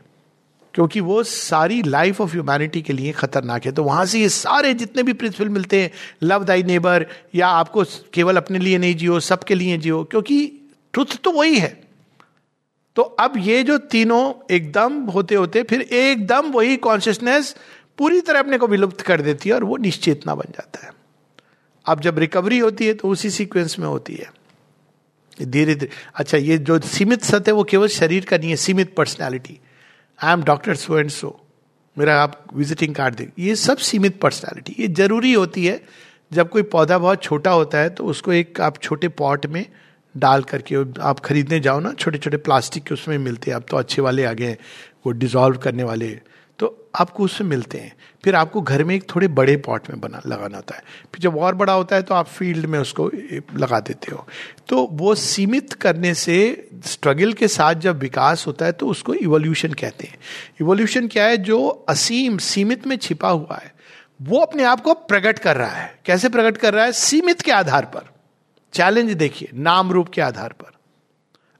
क्योंकि 0.73 0.99
वो 0.99 1.23
सारी 1.23 1.81
लाइफ 1.83 2.21
ऑफ़ 2.21 2.31
ह्यूमैनिटी 2.31 2.81
के 2.81 2.93
लिए 2.93 3.12
खतरनाक 3.12 3.65
है। 3.65 3.71
तो 3.71 3.83
वहाँ 3.83 4.05
से 4.05 4.19
ये 4.19 4.29
सारे 4.29 4.73
जितने 4.73 5.03
भी 5.03 5.13
प्रिंसिपल 5.13 5.49
मिलते 5.49 5.81
हैं 5.81 5.91
लव 6.23 6.43
दाई 6.43 6.63
नेबर 6.63 7.05
या 7.36 7.47
आपको 7.47 7.83
केवल 8.13 8.38
अपने 8.38 8.59
लिए 8.59 8.77
नहीं 8.77 8.95
जियो, 8.95 9.19
सबके 9.19 9.55
लिए 9.55 9.77
जियो, 9.77 10.03
क्योंकि 10.03 10.51
ट्रुथ 10.93 11.17
तो 11.23 11.31
वही 11.31 11.59
है। 11.59 11.81
तो 12.95 13.01
अब 13.01 13.33
ये 13.38 13.63
जो 13.63 13.77
तीनों 13.77 14.33
एकदम 14.51 14.99
होते 15.05 15.36
होते, 15.36 15.63
फिर 15.63 15.81
एकदम 15.81 16.51
वही 16.51 16.77
कॉन्शियसनेस 16.77 17.55
पूरी 17.97 18.21
तरह 18.21 18.39
अपने 18.39 18.57
को 18.57 18.67
विलुप्त 18.67 19.01
कर 19.01 19.21
देती 19.21 19.49
है 19.49 19.55
और 19.55 19.63
वो 19.63 19.77
निश्चेतना 19.77 20.36
बन 20.36 20.51
जाता 20.51 20.86
है। 20.86 20.91
अब 21.86 21.99
जब 21.99 22.19
रिकवरी 22.19 22.59
होती 22.59 22.86
है 22.88 22.93
तो 22.93 23.09
उसी 23.09 23.29
सीक्वेंस 23.29 23.77
में 23.79 23.88
होती 23.88 24.13
है। 24.13 24.31
धीरे 25.41 25.75
धीरे 25.75 25.89
अच्छा 26.15 26.38
ये 26.38 26.57
जो 26.57 26.79
सीमित 26.79 27.23
सत्य 27.23 27.51
वो 27.51 27.63
केवल 27.63 27.88
शरीर 27.88 28.25
का 28.25 28.38
नहीं 28.38 28.49
है, 28.49 28.55
सीमित 28.55 28.95
personality 28.95 29.59
I 30.19 30.34
am 30.34 30.43
doctor 30.43 30.76
so 30.76 30.97
and 30.99 31.10
so 31.10 31.39
मेरा 31.97 32.21
आप 32.21 32.43
विजिटिंग 32.56 32.95
कार्ड 32.95 33.15
दे 33.15 33.28
ये 33.39 33.56
सब 33.56 33.78
सीमित 33.78 34.19
पर्सनैलिटी 34.21 34.76
ये 34.80 34.88
ज़रूरी 34.89 35.34
होती 35.34 35.65
है, 35.65 35.80
जब 36.32 36.49
कोई 36.49 36.62
पौधा 36.63 36.97
बहुत 36.97 37.23
छोटा 37.23 37.52
होता 37.52 37.78
है 37.78 37.89
तो 37.89 38.06
उसको 38.06 38.34
एक 38.34 38.62
आप 38.62 38.78
छोटे 38.82 39.08
पॉट 39.08 39.45
में 39.45 39.65
डाल 40.15 40.43
करके 40.43 40.76
आप 41.02 41.19
खरीदने 41.19 41.60
जाओ 41.60 41.80
ना 41.80 41.91
छोटे 41.93 42.17
छोटे 42.17 42.38
प्लास्टिक 42.38 42.84
के 42.84 42.93
उसमें 42.93 43.17
मिलते 43.17 43.52
हैं। 43.52 43.56
अब 43.56 43.65
तो 43.69 43.78
अच्छे 43.78 44.02
वाले 44.02 44.26
आ 44.26 44.32
गए 44.34 44.58
वो 45.06 45.12
डिजोल्व 45.12 45.58
करने 45.58 45.84
वाले। 45.84 46.19
आपको 46.99 47.23
उससे 47.23 47.43
मिलते 47.43 47.77
हैं। 47.77 47.95
फिर 48.23 48.36
आपको 48.36 48.62
घर 48.62 48.84
में 48.84 48.95
एक 48.95 49.15
थोड़े 49.15 49.27
बड़े 49.27 49.58
पॉट 49.58 49.89
में 49.89 49.99
बना, 49.99 50.21
लगाना 50.25 50.58
होता 50.58 50.75
है। 50.75 50.84
फिर 51.13 51.19
जब 51.19 51.38
और 51.38 51.56
बड़ा 51.56 51.73
होता 51.73 51.95
है 51.95 52.01
तो 52.01 52.13
आप 52.13 52.27
फ़ील्ड 52.27 52.65
में 52.65 52.79
उसको 52.79 53.12
लगा 53.56 53.79
देते 53.79 54.15
हो। 54.15 54.27
तो 54.67 54.89
वो 54.91 55.15
सीमित 55.15 55.73
करने 55.73 56.13
से, 56.13 56.69
स्ट्रगल 56.86 57.34
के 57.34 57.47
साथ 57.47 57.75
जब 57.75 57.99
विकास 57.99 58.47
होता 58.47 58.65
है 58.65 58.71
तो 58.71 58.88
उसको 58.88 59.13
इवोल्यूशन 59.13 59.73
कहते 59.73 60.08
हैं। 60.08 60.17
इवोल्यूशन 60.62 61.08
क्या 61.08 61.25
है? 61.25 61.38
जो 61.38 61.67
असीम, 61.89 62.38
सीमित 62.38 62.88
में 62.88 62.97
छिपा 62.97 63.29
हुआ 63.29 63.60
है। 63.63 63.73
वो 64.21 64.39
अपने 64.39 64.63
आप 64.63 64.82
को 64.82 64.93
प्रकट 64.93 65.39
कर 65.39 65.58
रहा 65.58 65.71
है। 65.71 65.99
कैसे 66.06 66.29
प्रकट 66.29 66.58
कर 66.58 66.73
रहा 66.73 66.86
है? 66.86 66.91
सीमित 66.91 67.41
के 67.41 67.51
आधार 67.51 67.86
पर। 67.86 68.10
चैलेंज 68.73 69.12
देखिए, 69.12 69.49
नाम 69.53 69.91
रूप 69.91 70.10
के 70.10 70.21
आधार 70.21 70.53
पर। 70.53 70.71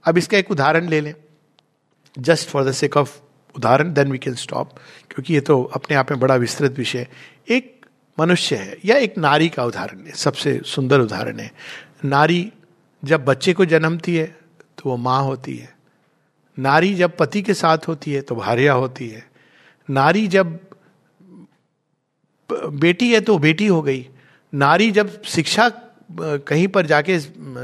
अब 0.04 0.18
इसका 0.18 0.38
एक 0.38 0.52
उदाहरण 0.52 0.88
ले 0.88 1.02
लें। 1.02 1.16
Just 2.20 2.50
for 2.50 2.64
the 2.64 2.72
sake 2.72 2.98
of 2.98 3.20
उदाहरण 3.56 3.94
देन 3.94 4.12
वी 4.12 4.18
कैन 4.18 4.36
स्टॉप 4.36 4.70
क्योंकि 5.12 5.34
ये 5.34 5.42
तो 5.42 5.62
अपने 5.76 5.96
आप 5.96 6.12
में 6.12 6.20
बड़ा 6.20 6.36
विस्तृत 6.36 6.78
विषय 6.78 7.08
एक 7.50 7.72
मनुष्य 8.18 8.56
है, 8.56 8.78
या 8.86 8.96
एक 8.98 9.18
नारी 9.18 9.50
का 9.50 9.64
उदाहरण 9.66 10.06
है, 10.06 10.12
सबसे 10.12 10.60
सुंदर 10.66 11.00
उदाहरण 11.00 11.40
है। 11.40 11.52
नारी 12.06 12.52
जब 13.04 13.26
बच्चे 13.26 13.54
को 13.54 13.66
जन्मती 13.66 14.16
है 14.16 14.26
तो 14.78 14.90
वो 14.90 14.98
माँ 14.98 15.22
होती 15.24 15.56
है। 15.58 15.74
नारी 16.58 16.94
जब 16.96 17.16
पति 17.18 17.42
के 17.42 17.54
साथ 17.54 17.88
होती 17.88 18.14
है 18.14 18.22
तो 18.22 18.36
भार्या 18.36 18.74
होती 18.74 19.08
है। 19.10 19.26
नारी 19.90 20.28
जब 20.28 20.60
बेटी 22.50 23.14
है 23.14 23.20
तो 23.22 23.38
बेटी 23.38 23.68
हो 23.68 23.82
गई। 23.82 24.08
नारी 24.54 24.92
जब 24.92 25.22
शिक्षा 25.24 25.70
कहीं 26.20 26.68
पर 26.68 26.86
जाके 26.86 27.20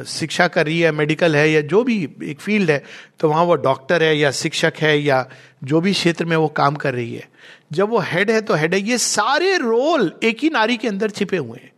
शिक्षा 0.06 0.48
कर 0.48 0.66
रही 0.66 0.80
है, 0.80 0.92
मेडिकल 0.92 1.36
है, 1.36 1.50
या 1.52 1.62
जो 1.62 1.84
भी 1.84 1.98
एक 2.24 2.40
फ़ील्ड 2.40 2.72
है 2.72 2.84
तो 3.20 3.30
वहाँ 3.30 3.44
वो 3.44 3.56
डॉक्टर 3.56 4.04
है, 4.04 4.18
या 4.18 4.32
शिक्षक 4.32 4.74
है, 4.82 4.98
या 5.00 5.28
जो 5.64 5.82
भी 5.82 5.94
क्षेत्र 5.94 6.26
में 6.26 6.36
वो 6.38 6.48
काम 6.48 6.76
कर 6.76 6.94
रही 6.94 7.14
है। 7.16 7.28
जब 7.72 7.90
वो 7.90 8.00
हेड 8.00 8.32
है 8.32 8.42
तो 8.42 8.54
हेड 8.54 8.74
है। 8.74 8.80
ये 8.82 8.98
सारे 8.98 9.58
रोल 9.58 10.12
एक 10.24 10.38
ही 10.44 10.50
नारी 10.50 10.78
के 10.78 10.88
अंदर 10.88 11.10
छिपे 11.10 11.38
हुए 11.38 11.60
हैं। 11.64 11.72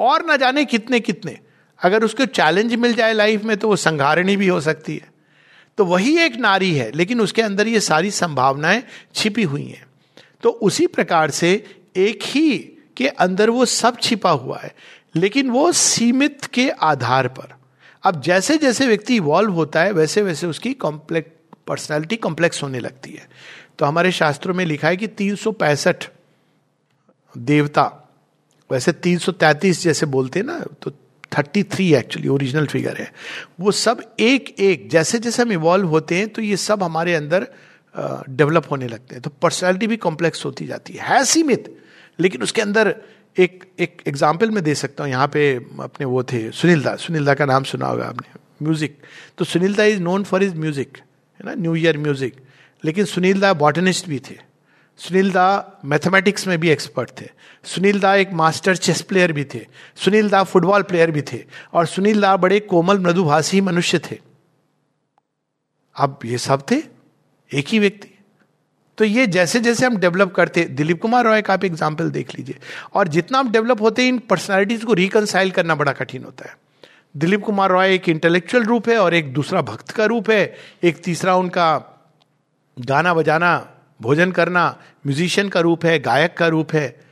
और 0.00 0.24
ना 0.26 0.36
जाने 0.36 0.64
कितने 0.64 1.00
कितने। 1.00 1.38
अगर 1.80 2.04
उसको 2.04 2.24
चैलेंज 2.24 2.74
मिल 2.74 2.94
जाए 2.94 3.12
लाइफ 3.12 3.44
में 3.44 3.56
तो 3.56 3.68
वो 3.68 3.76
संघारणी 3.76 4.36
भी 4.36 4.46
हो 4.48 4.60
सकती 4.60 4.94
है। 4.94 5.12
तो 5.78 5.84
वही 5.84 6.16
एक 6.18 6.36
नारी 6.36 6.74
है, 6.74 6.90
लेकिन 6.92 7.20
उसके 7.20 7.42
अंदर 7.42 7.68
ये 7.68 7.80
सारी 7.80 8.10
संभावनाएँ 8.10 8.82
छिपी 9.14 9.42
हुई 9.42 9.66
हैं। 9.66 9.86
तो 10.42 10.50
उसी 10.50 10.86
प्रकार 10.86 11.30
से 11.30 11.52
एक 11.96 12.20
ही 12.22 12.58
के 12.96 13.08
अंदर 13.08 13.50
वो 13.50 13.64
सब 13.64 13.98
छिपा 14.00 14.30
हुआ 14.30 14.58
है। 14.58 14.74
लेकिन 15.14 15.50
वो 15.50 15.70
सीमित 15.72 16.44
के 16.44 16.68
आधार 16.70 17.28
पर। 17.28 17.54
अब 18.04 18.20
जैसे 18.20 18.56
जैसे 18.58 18.86
व्यक्ति 18.86 19.16
इवॉल्व 19.16 19.52
होता 19.52 19.82
है, 19.82 19.92
वैसे 19.92 20.22
वैसे 20.22 20.46
उसकी 20.46 20.72
कॉम्प्लेक्स 20.74 21.30
पर्सनैलिटी 21.66 22.16
कॉम्प्लेक्स 22.16 22.62
होने 22.62 22.78
लगती 22.80 23.12
है। 23.12 23.28
तो 23.78 23.86
हमारे 23.86 24.10
शास्त्रों 24.12 24.54
में 24.54 24.64
लिखा 24.66 24.88
है 24.88 24.96
कि 24.96 25.06
तीन 25.08 25.36
सौ 25.36 25.52
पैंसठ 25.52 26.04
देवता, 27.34 27.82
वैसे 28.70 28.92
333 28.94 29.82
जैसे 29.82 30.06
बोलते 30.06 30.38
हैं 30.38 30.46
ना 30.46 30.58
तो 30.82 30.90
33 31.32 31.92
एक्चुअली 31.94 32.28
ओरिजिनल 32.28 32.66
फिगर 32.66 32.96
है। 32.96 33.10
वो 33.60 33.70
सब 33.72 34.02
एक 34.20 34.54
एक 34.60 34.88
जैसे 34.90 35.18
जैसे 35.18 35.42
हम 35.42 35.52
इवॉल्व 35.52 35.88
होते 35.88 36.18
हैं 36.18 36.28
तो 36.28 36.42
ये 36.42 36.56
सब 36.56 36.82
हमारे 36.82 37.14
अंदर 37.14 37.46
डेवलप 38.30 38.70
होने 38.70 38.88
लगते 38.88 39.14
हैं। 39.14 39.22
तो 39.22 39.30
पर्सनैलिटी 39.42 39.86
भी 39.86 39.96
कॉम्प्लेक्स 39.96 40.44
होती 40.44 40.66
जाती 40.66 40.92
है। 40.92 41.08
है 41.08 41.24
सीमित, 41.24 41.76
लेकिन 42.18 42.42
उसके 42.42 42.62
अंदर 42.62 42.94
एक 43.36 43.64
एक 43.80 44.02
एग्ज़ाम्पल 44.08 44.50
मैं 44.50 44.62
दे 44.64 44.74
सकता 44.74 45.04
हूँ। 45.04 45.10
यहाँ 45.10 45.26
पे 45.28 45.54
अपने 45.82 46.06
वो 46.06 46.22
थे 46.22 46.50
सुनील 46.52 46.82
दा 46.82 46.94
सुनील 46.96 47.24
दा 47.24 47.34
का 47.34 47.44
नाम 47.46 47.64
सुना 47.64 47.86
होगा 47.86 48.06
आपने। 48.06 48.40
म्यूज़िक 48.62 48.98
तो 49.38 49.44
Sunil 49.44 49.74
da 49.74 49.84
is 49.84 50.00
known 50.00 50.24
for 50.24 50.42
his 50.42 50.54
music 50.54 50.96
है 50.96 51.46
ना? 51.46 51.54
न्यू 51.54 51.74
ईयर 51.74 51.98
म्यूज़िक 51.98 52.36
लेकिन 52.84 53.04
सुनील 53.04 53.40
दा 53.40 53.52
बॉटनिस्ट 53.54 54.08
भी 54.08 54.18
थे। 54.20 54.36
सुनील 54.98 55.30
दा 55.32 55.80
मैथमेटिक्स 55.84 56.46
में 56.48 56.58
भी 56.60 56.70
एक्सपर्ट 56.70 57.10
थे। 57.20 57.26
सुनील 57.64 58.00
दा 58.00 58.14
एक 58.14 58.32
मास्टर 58.32 58.76
चेस 58.76 59.00
प्लेयर 59.02 59.32
भी 59.32 59.44
थे। 59.44 59.66
सुनील 59.96 60.28
दा 60.30 60.42
फुटबॉल 60.44 60.82
प्लेयर 60.82 61.10
भी 61.10 61.22
थे। 61.22 61.44
और 61.72 61.86
सुनील 61.86 62.20
दा 62.20 62.36
बड़े 62.36 62.60
कोमल, 62.62 62.98
मृदुभाषी 62.98 63.60
मनुष्य 63.60 63.98
थे। 64.10 64.18
अब 65.96 66.18
ये 66.24 66.38
सब 66.38 66.62
थे? 66.70 66.82
एक 67.50 67.68
ही 67.68 67.78
व्यक्ति। 67.78 68.08
तो 68.98 69.04
ये 69.04 69.26
जैसे 69.26 69.60
जैसे 69.60 69.86
हम 69.86 69.96
डेवलप 69.96 70.32
करते, 70.32 70.64
दिलीप 70.64 71.00
कुमार 71.02 71.24
रॉय 71.24 71.42
का 71.42 71.54
आप 71.54 71.64
एग्ज़ाम्पल 71.64 72.10
देख 72.10 72.34
लीजिए। 72.34 72.58
और 72.94 73.08
जितना 73.08 73.38
हम 73.38 73.50
डेवलप 73.50 73.82
होते 73.82 74.02
हैं, 74.02 74.08
इन 74.08 74.18
पर्सनैलिटीज 74.18 74.84
को 74.84 74.92
रिकनसाइल 74.92 75.50
करना 75.50 75.74
बड़ा 75.74 75.92
कठिन 75.92 76.24
होता 76.24 76.48
है। 76.48 76.56
दिलीप 77.16 77.42
कुमार 77.42 77.70
रॉय 77.70 77.94
एक 77.94 78.08
इंटेलेक्चुअल 78.08 78.64
रूप 78.64 78.88
है 78.88 78.98
और 78.98 79.14
एक 79.14 79.32
दूसरा 79.32 79.62
भक्त 79.62 79.90
का 79.90 80.04
रूप 80.04 80.30
है। 80.30 80.56
एक 80.84 81.02
तीसरा 81.04 81.34
उनका 81.36 81.66
गाना 82.76 83.14
बजाना, 83.14 83.68
भोजन 84.02 84.32
करना 84.32 84.66
म्यूजिशियन 85.06 85.48
का 85.48 85.60
रूप 85.60 85.84
है, 85.86 85.98
गायक 85.98 86.36
का 86.36 86.46
रूप 86.46 86.72
है। 86.72 87.04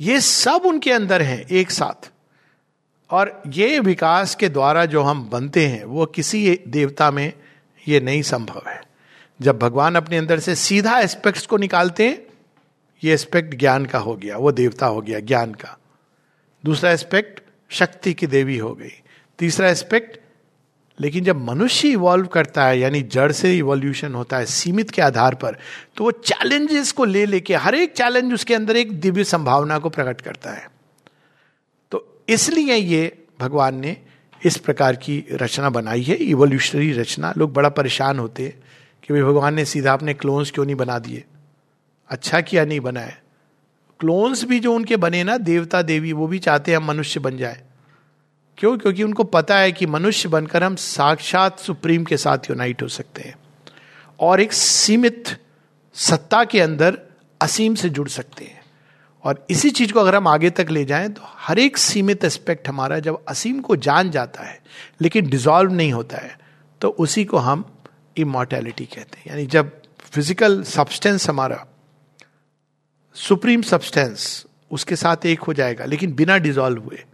ये 0.00 0.20
सब 0.20 0.62
उनके 0.66 0.92
अंदर 0.92 1.22
है, 1.22 1.46
एक 1.50 1.70
साथ। 1.70 2.10
और 3.10 3.42
ये 3.46 3.78
विकास 3.80 4.34
के 4.34 4.48
द्वारा 4.48 4.84
जो 4.84 5.02
हम 5.02 5.28
बनते 5.30 5.66
हैं, 5.66 5.84
वो 5.84 6.06
किसी 6.06 6.58
देवता 6.68 7.10
में 7.10 7.32
ये 7.88 8.00
नहीं 8.00 8.22
संभव 8.22 8.62
है। 8.68 8.80
जब 9.42 9.58
भगवान 9.58 9.94
अपने 9.94 10.16
अंदर 10.16 10.38
से 10.38 10.54
सीधा 10.54 10.98
एस्पेक्ट्स 10.98 11.46
को 11.46 11.56
निकालते 11.56 12.08
हैं, 12.08 12.22
ये 13.04 13.14
एस्पेक्ट 13.14 13.54
ज्ञान 13.54 13.86
का 13.86 13.98
हो 13.98 14.14
गया, 14.14 14.36
वो 14.36 14.52
देवता 14.52 14.86
हो 14.86 15.00
गया, 15.00 15.20
ज्ञान 15.20 15.52
का। 15.52 15.76
दूसरा 16.64 16.90
एस्पेक्ट 16.90 17.40
शक्ति 17.70 18.12
की 18.14 18.26
देवी 18.26 18.58
हो 18.58 18.74
गई। 18.74 18.92
तीसरा 19.38 19.68
एस्पेक्ट 19.68 20.18
लेकिन 20.98 21.24
जब 21.24 21.36
मनुष्य 21.36 21.88
इवॉल्व 21.88 22.26
करता 22.26 22.64
है, 22.64 22.78
यानी 22.78 23.02
जड़ 23.02 23.32
से 23.32 23.56
इवोल्यूशन 23.58 24.14
होता 24.14 24.38
है, 24.38 24.46
सीमित 24.46 24.90
के 24.90 25.02
आधार 25.02 25.34
पर 25.34 25.56
तो 25.96 26.04
वो 26.04 26.10
चैलेंजेस 26.10 26.92
को 26.92 27.04
ले 27.04 27.24
लेके, 27.26 27.54
हर 27.54 27.74
एक 27.74 27.92
चैलेंज 27.92 28.34
उसके 28.34 28.54
अंदर 28.54 28.76
एक 28.76 28.92
दिव्य 29.00 29.24
संभावना 29.24 29.78
को 29.78 29.88
प्रकट 29.88 30.20
करता 30.20 30.50
है। 30.50 30.70
तो 31.90 32.22
इसलिए 32.28 32.74
ये 32.74 33.24
भगवान 33.40 33.74
ने 33.74 33.96
इस 34.44 34.56
प्रकार 34.56 34.96
की 34.96 35.24
रचना 35.32 35.70
बनाई 35.70 36.02
है 36.02 36.14
इवोल्यूशनरी 36.14 36.92
रचना। 36.92 37.32
लोग 37.38 37.52
बड़ा 37.52 37.68
परेशान 37.68 38.18
होते 38.18 38.42
हैं। 38.42 38.69
कि 39.10 39.14
भाई 39.14 39.22
भगवान 39.22 39.54
ने 39.54 39.64
सीधा 39.64 39.92
अपने 39.92 40.12
क्लोन्स 40.14 40.50
क्यों 40.50 40.64
नहीं 40.64 40.74
बना 40.76 40.98
दिए? 40.98 41.24
अच्छा 42.10 42.40
किया 42.40 42.64
नहीं 42.64 42.80
बनाए 42.80 43.16
क्लोन्स 44.00 44.44
भी 44.44 44.58
जो 44.60 44.74
उनके 44.74 44.96
बने 44.96 45.22
ना, 45.24 45.36
देवता, 45.36 45.82
देवी, 45.82 46.12
वो 46.12 46.26
भी 46.26 46.38
चाहते 46.38 46.70
हैं 46.70 46.78
हम 46.78 46.84
मनुष्य 46.84 47.20
बन 47.20 47.36
जाए। 47.36 47.62
क्यों? 48.58 48.76
क्योंकि 48.78 49.02
उनको 49.02 49.24
पता 49.24 49.58
है 49.58 49.72
कि 49.72 49.86
मनुष्य 49.86 50.28
बनकर 50.28 50.64
हम 50.64 50.76
साक्षात 50.76 51.58
सुप्रीम 51.58 52.04
के 52.04 52.16
साथ 52.16 52.50
यूनाइट 52.50 52.82
हो 52.82 52.88
सकते 52.88 53.22
हैं 53.22 53.34
और 54.20 54.40
एक 54.40 54.52
सीमित 54.52 55.36
सत्ता 55.94 56.44
के 56.44 56.60
अंदर 56.60 56.98
असीम 57.40 57.74
से 57.74 57.88
जुड़ 57.88 58.08
सकते 58.08 58.44
हैं। 58.44 58.62
और 59.24 59.46
इसी 59.50 59.70
चीज़ 59.70 59.92
को 59.92 60.00
अगर 60.00 60.14
हम 60.14 60.28
आगे 60.28 60.50
तक 60.50 60.70
ले 60.70 60.84
जाएँ 60.84 61.08
तो 61.08 61.22
हर 61.24 61.58
एक 61.58 61.76
सीमित 61.76 62.24
एस्पेक्ट 62.24 62.68
हमारा 62.68 62.98
जब 62.98 63.22
असीम 63.28 63.60
को 63.60 63.76
जान 63.76 64.10
जाता 64.10 64.42
है, 64.42 64.60
लेकिन 65.00 65.28
डिजॉल्व 65.30 65.72
नहीं 65.72 65.92
होता 65.92 66.18
है 66.18 66.38
तो 66.80 66.88
उसी 66.88 67.24
को 67.24 67.38
हम 67.38 67.64
इमोर्टैलिटी 68.20 68.84
कहते 68.86 69.18
हैं। 69.18 69.26
यानी 69.26 69.46
जब 69.48 69.70
फ़िज़िकल 70.04 70.62
सब्सटेंस 70.64 71.28
हमारा 71.28 71.66
सुप्रीम 73.16 73.62
सब्सटेंस 73.64 74.46
उसके 74.70 74.96
साथ 74.96 75.26
एक 75.26 75.40
हो 75.40 75.52
जाएगा, 75.52 75.84
लेकिन 75.84 76.14
बिना 76.14 76.36
डिजॉल्व 76.38 76.82
हुए 76.82 77.04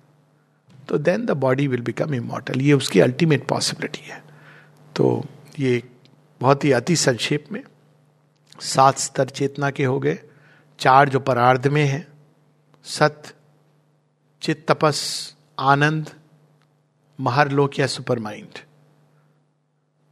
तो 0.88 0.98
then 1.00 1.24
the 1.26 1.30
body 1.38 1.66
will 1.68 1.80
become 1.82 2.14
immortal 2.14 2.60
ये 2.60 2.72
उसकी 2.74 3.00
अल्टीमेट 3.00 3.46
पॉसिबिलिटी 3.48 4.08
है। 4.08 4.22
तो 4.96 5.24
ये 5.58 5.82
बहुत 6.40 6.64
ही 6.64 6.72
अति 6.72 6.96
संक्षेप 6.96 7.44
में, 7.52 7.62
सात 8.60 8.98
स्तर 8.98 9.28
चेतना 9.30 9.70
के 9.70 9.84
हो 9.84 9.98
गए, 10.00 10.18
चार 10.78 11.08
जो 11.08 11.20
परार्ध 11.20 11.66
में 11.68 11.84
है, 11.84 12.06
सत 12.86 13.32
चित 14.42 14.64
तपस, 14.68 15.00
आनंद, 15.58 16.10
महरलोक 17.18 17.78
या 17.78 17.86
सुपर 17.88 18.18
माइंड 18.18 18.58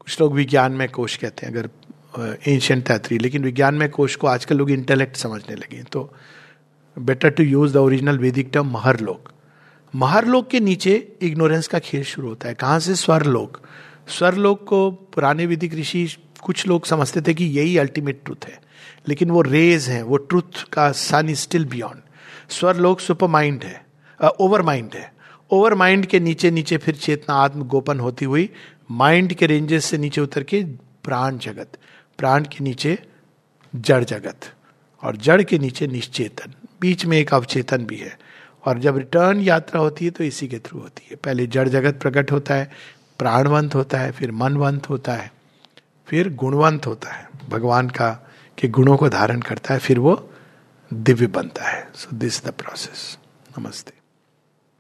कुछ 0.07 0.21
लोग 0.21 0.35
विज्ञान 0.35 0.73
में 0.73 0.89
कोश 0.89 1.17
कहते 1.17 1.47
हैं, 1.47 1.53
अगर 1.55 2.39
एंशियंट 2.47 2.87
तैतरी 2.87 3.19
लेकिन 3.19 3.45
विज्ञान 3.45 3.75
में 3.75 3.89
कोश 3.91 4.17
को 4.17 4.27
आजकल 4.27 4.57
लोग 4.57 4.71
इंटेलेक्ट 4.71 5.17
समझने 5.17 5.55
लगे 5.57 5.83
तो 5.83 6.13
better 6.97 7.31
to 7.31 7.43
use 7.43 7.73
the 7.75 7.77
original 7.77 8.19
Vedic 8.19 8.51
term 8.53 8.71
Maharlok 8.73 9.31
Maharlok 9.95 10.49
के 10.51 10.61
नीचे 10.61 10.95
इग्नोरेंस 11.23 11.69
का 11.69 11.79
खेल 11.79 12.03
शुरू 12.05 12.29
होता 12.29 12.49
है। 12.49 12.55
कहाँ 12.55 12.79
से? 12.81 12.95
स्वरलोक 12.95 13.61
स्वरलोक 14.09 14.65
को 14.69 14.91
पुराने 15.15 15.47
विधिक 15.47 15.75
ऋषि 15.75 16.07
कुछ 16.43 16.67
लोग 16.67 16.87
समझते 16.87 17.21
थे 17.21 17.35
कि 17.35 17.45
यही 17.59 17.77
अल्टीमेट 17.79 18.21
ट्रूथ 18.25 18.47
है। 18.47 18.59
लेकिन 19.09 19.31
वो 19.31 19.43
रेज 19.43 19.89
है, 19.89 20.03
वो 20.03 20.17
ट्रूथ 20.17 20.63
का 20.73 20.91
sun 20.93 21.29
is 21.31 21.39
still 21.39 21.65
beyond 21.67 22.03
Swarlok 22.51 23.01
super 23.01 23.29
mind 23.29 23.65
है 23.65 23.83
ओवर 24.41 24.63
माइंड 24.63 24.95
है। 24.95 25.13
ओवर 25.51 25.75
माइंड 25.75 26.07
के 26.07 26.21
नीचे 26.21 26.51
नीचे 26.51 26.77
फिर 26.77 26.95
चेतना 26.97 27.35
आत्म 27.37 27.63
गोपन 27.65 28.01
होती 28.01 28.25
हुई 28.25 28.49
माइंड 28.91 29.35
के 29.35 29.47
रेंजेस 29.47 29.85
से 29.85 29.99
नीचे 29.99 30.21
उतर 30.21 30.43
के 30.43 30.63
प्राण 31.05 31.39
जगत, 31.39 31.79
प्राण 32.19 32.45
के 32.45 32.65
नीचे 32.65 32.99
जड़ 33.77 34.05
जगत 34.05 34.53
और 35.03 35.17
जड़ 35.17 35.43
के 35.43 35.59
नीचे 35.59 35.87
निश्चेतन। 35.87 36.53
बीच 36.81 37.07
में 37.07 37.19
एक 37.19 37.35
अवचेतन 37.35 37.85
भी 37.85 37.97
है 37.97 38.19
और 38.65 38.79
जब 38.79 38.97
रिटर्न 38.97 39.41
यात्रा 39.41 39.81
होती 39.81 40.05
है 40.05 40.11
तो 40.11 40.25
इसी 40.25 40.49
के 40.49 40.59
थ्रू 40.59 40.81
होती 40.81 41.09
है। 41.11 41.17
पहले 41.17 41.47
जड़ 41.47 41.69
जगत 41.69 42.01
प्रकट 42.01 42.33
होता 42.33 42.55
है, 42.55 42.71
प्राणवंत 43.19 43.75
होता 43.75 43.99
है, 43.99 44.11
फिर 44.13 44.33
मनवंत 44.33 44.89
होता 44.89 45.15
है, 45.15 45.33
फिर 46.07 46.35
गुणवंत 46.35 46.87
होता 46.87 47.13
है। 47.13 47.29
भगवान 47.49 47.89
का, 47.89 48.11
के 48.59 48.69
गुणों 48.69 48.97
को 48.97 49.09
धारण 49.09 49.41
करता 49.41 49.75
है, 49.75 49.81
फिर 49.81 49.99
वो 49.99 50.31
दिव्य 50.95 51.27
बनता 51.27 51.65
है। 51.65 51.89
सो 51.95 52.17
दिस 52.17 52.45
द 52.45 52.49
प्रोसेस 52.49 53.19
नमस्ते। 53.59 54.04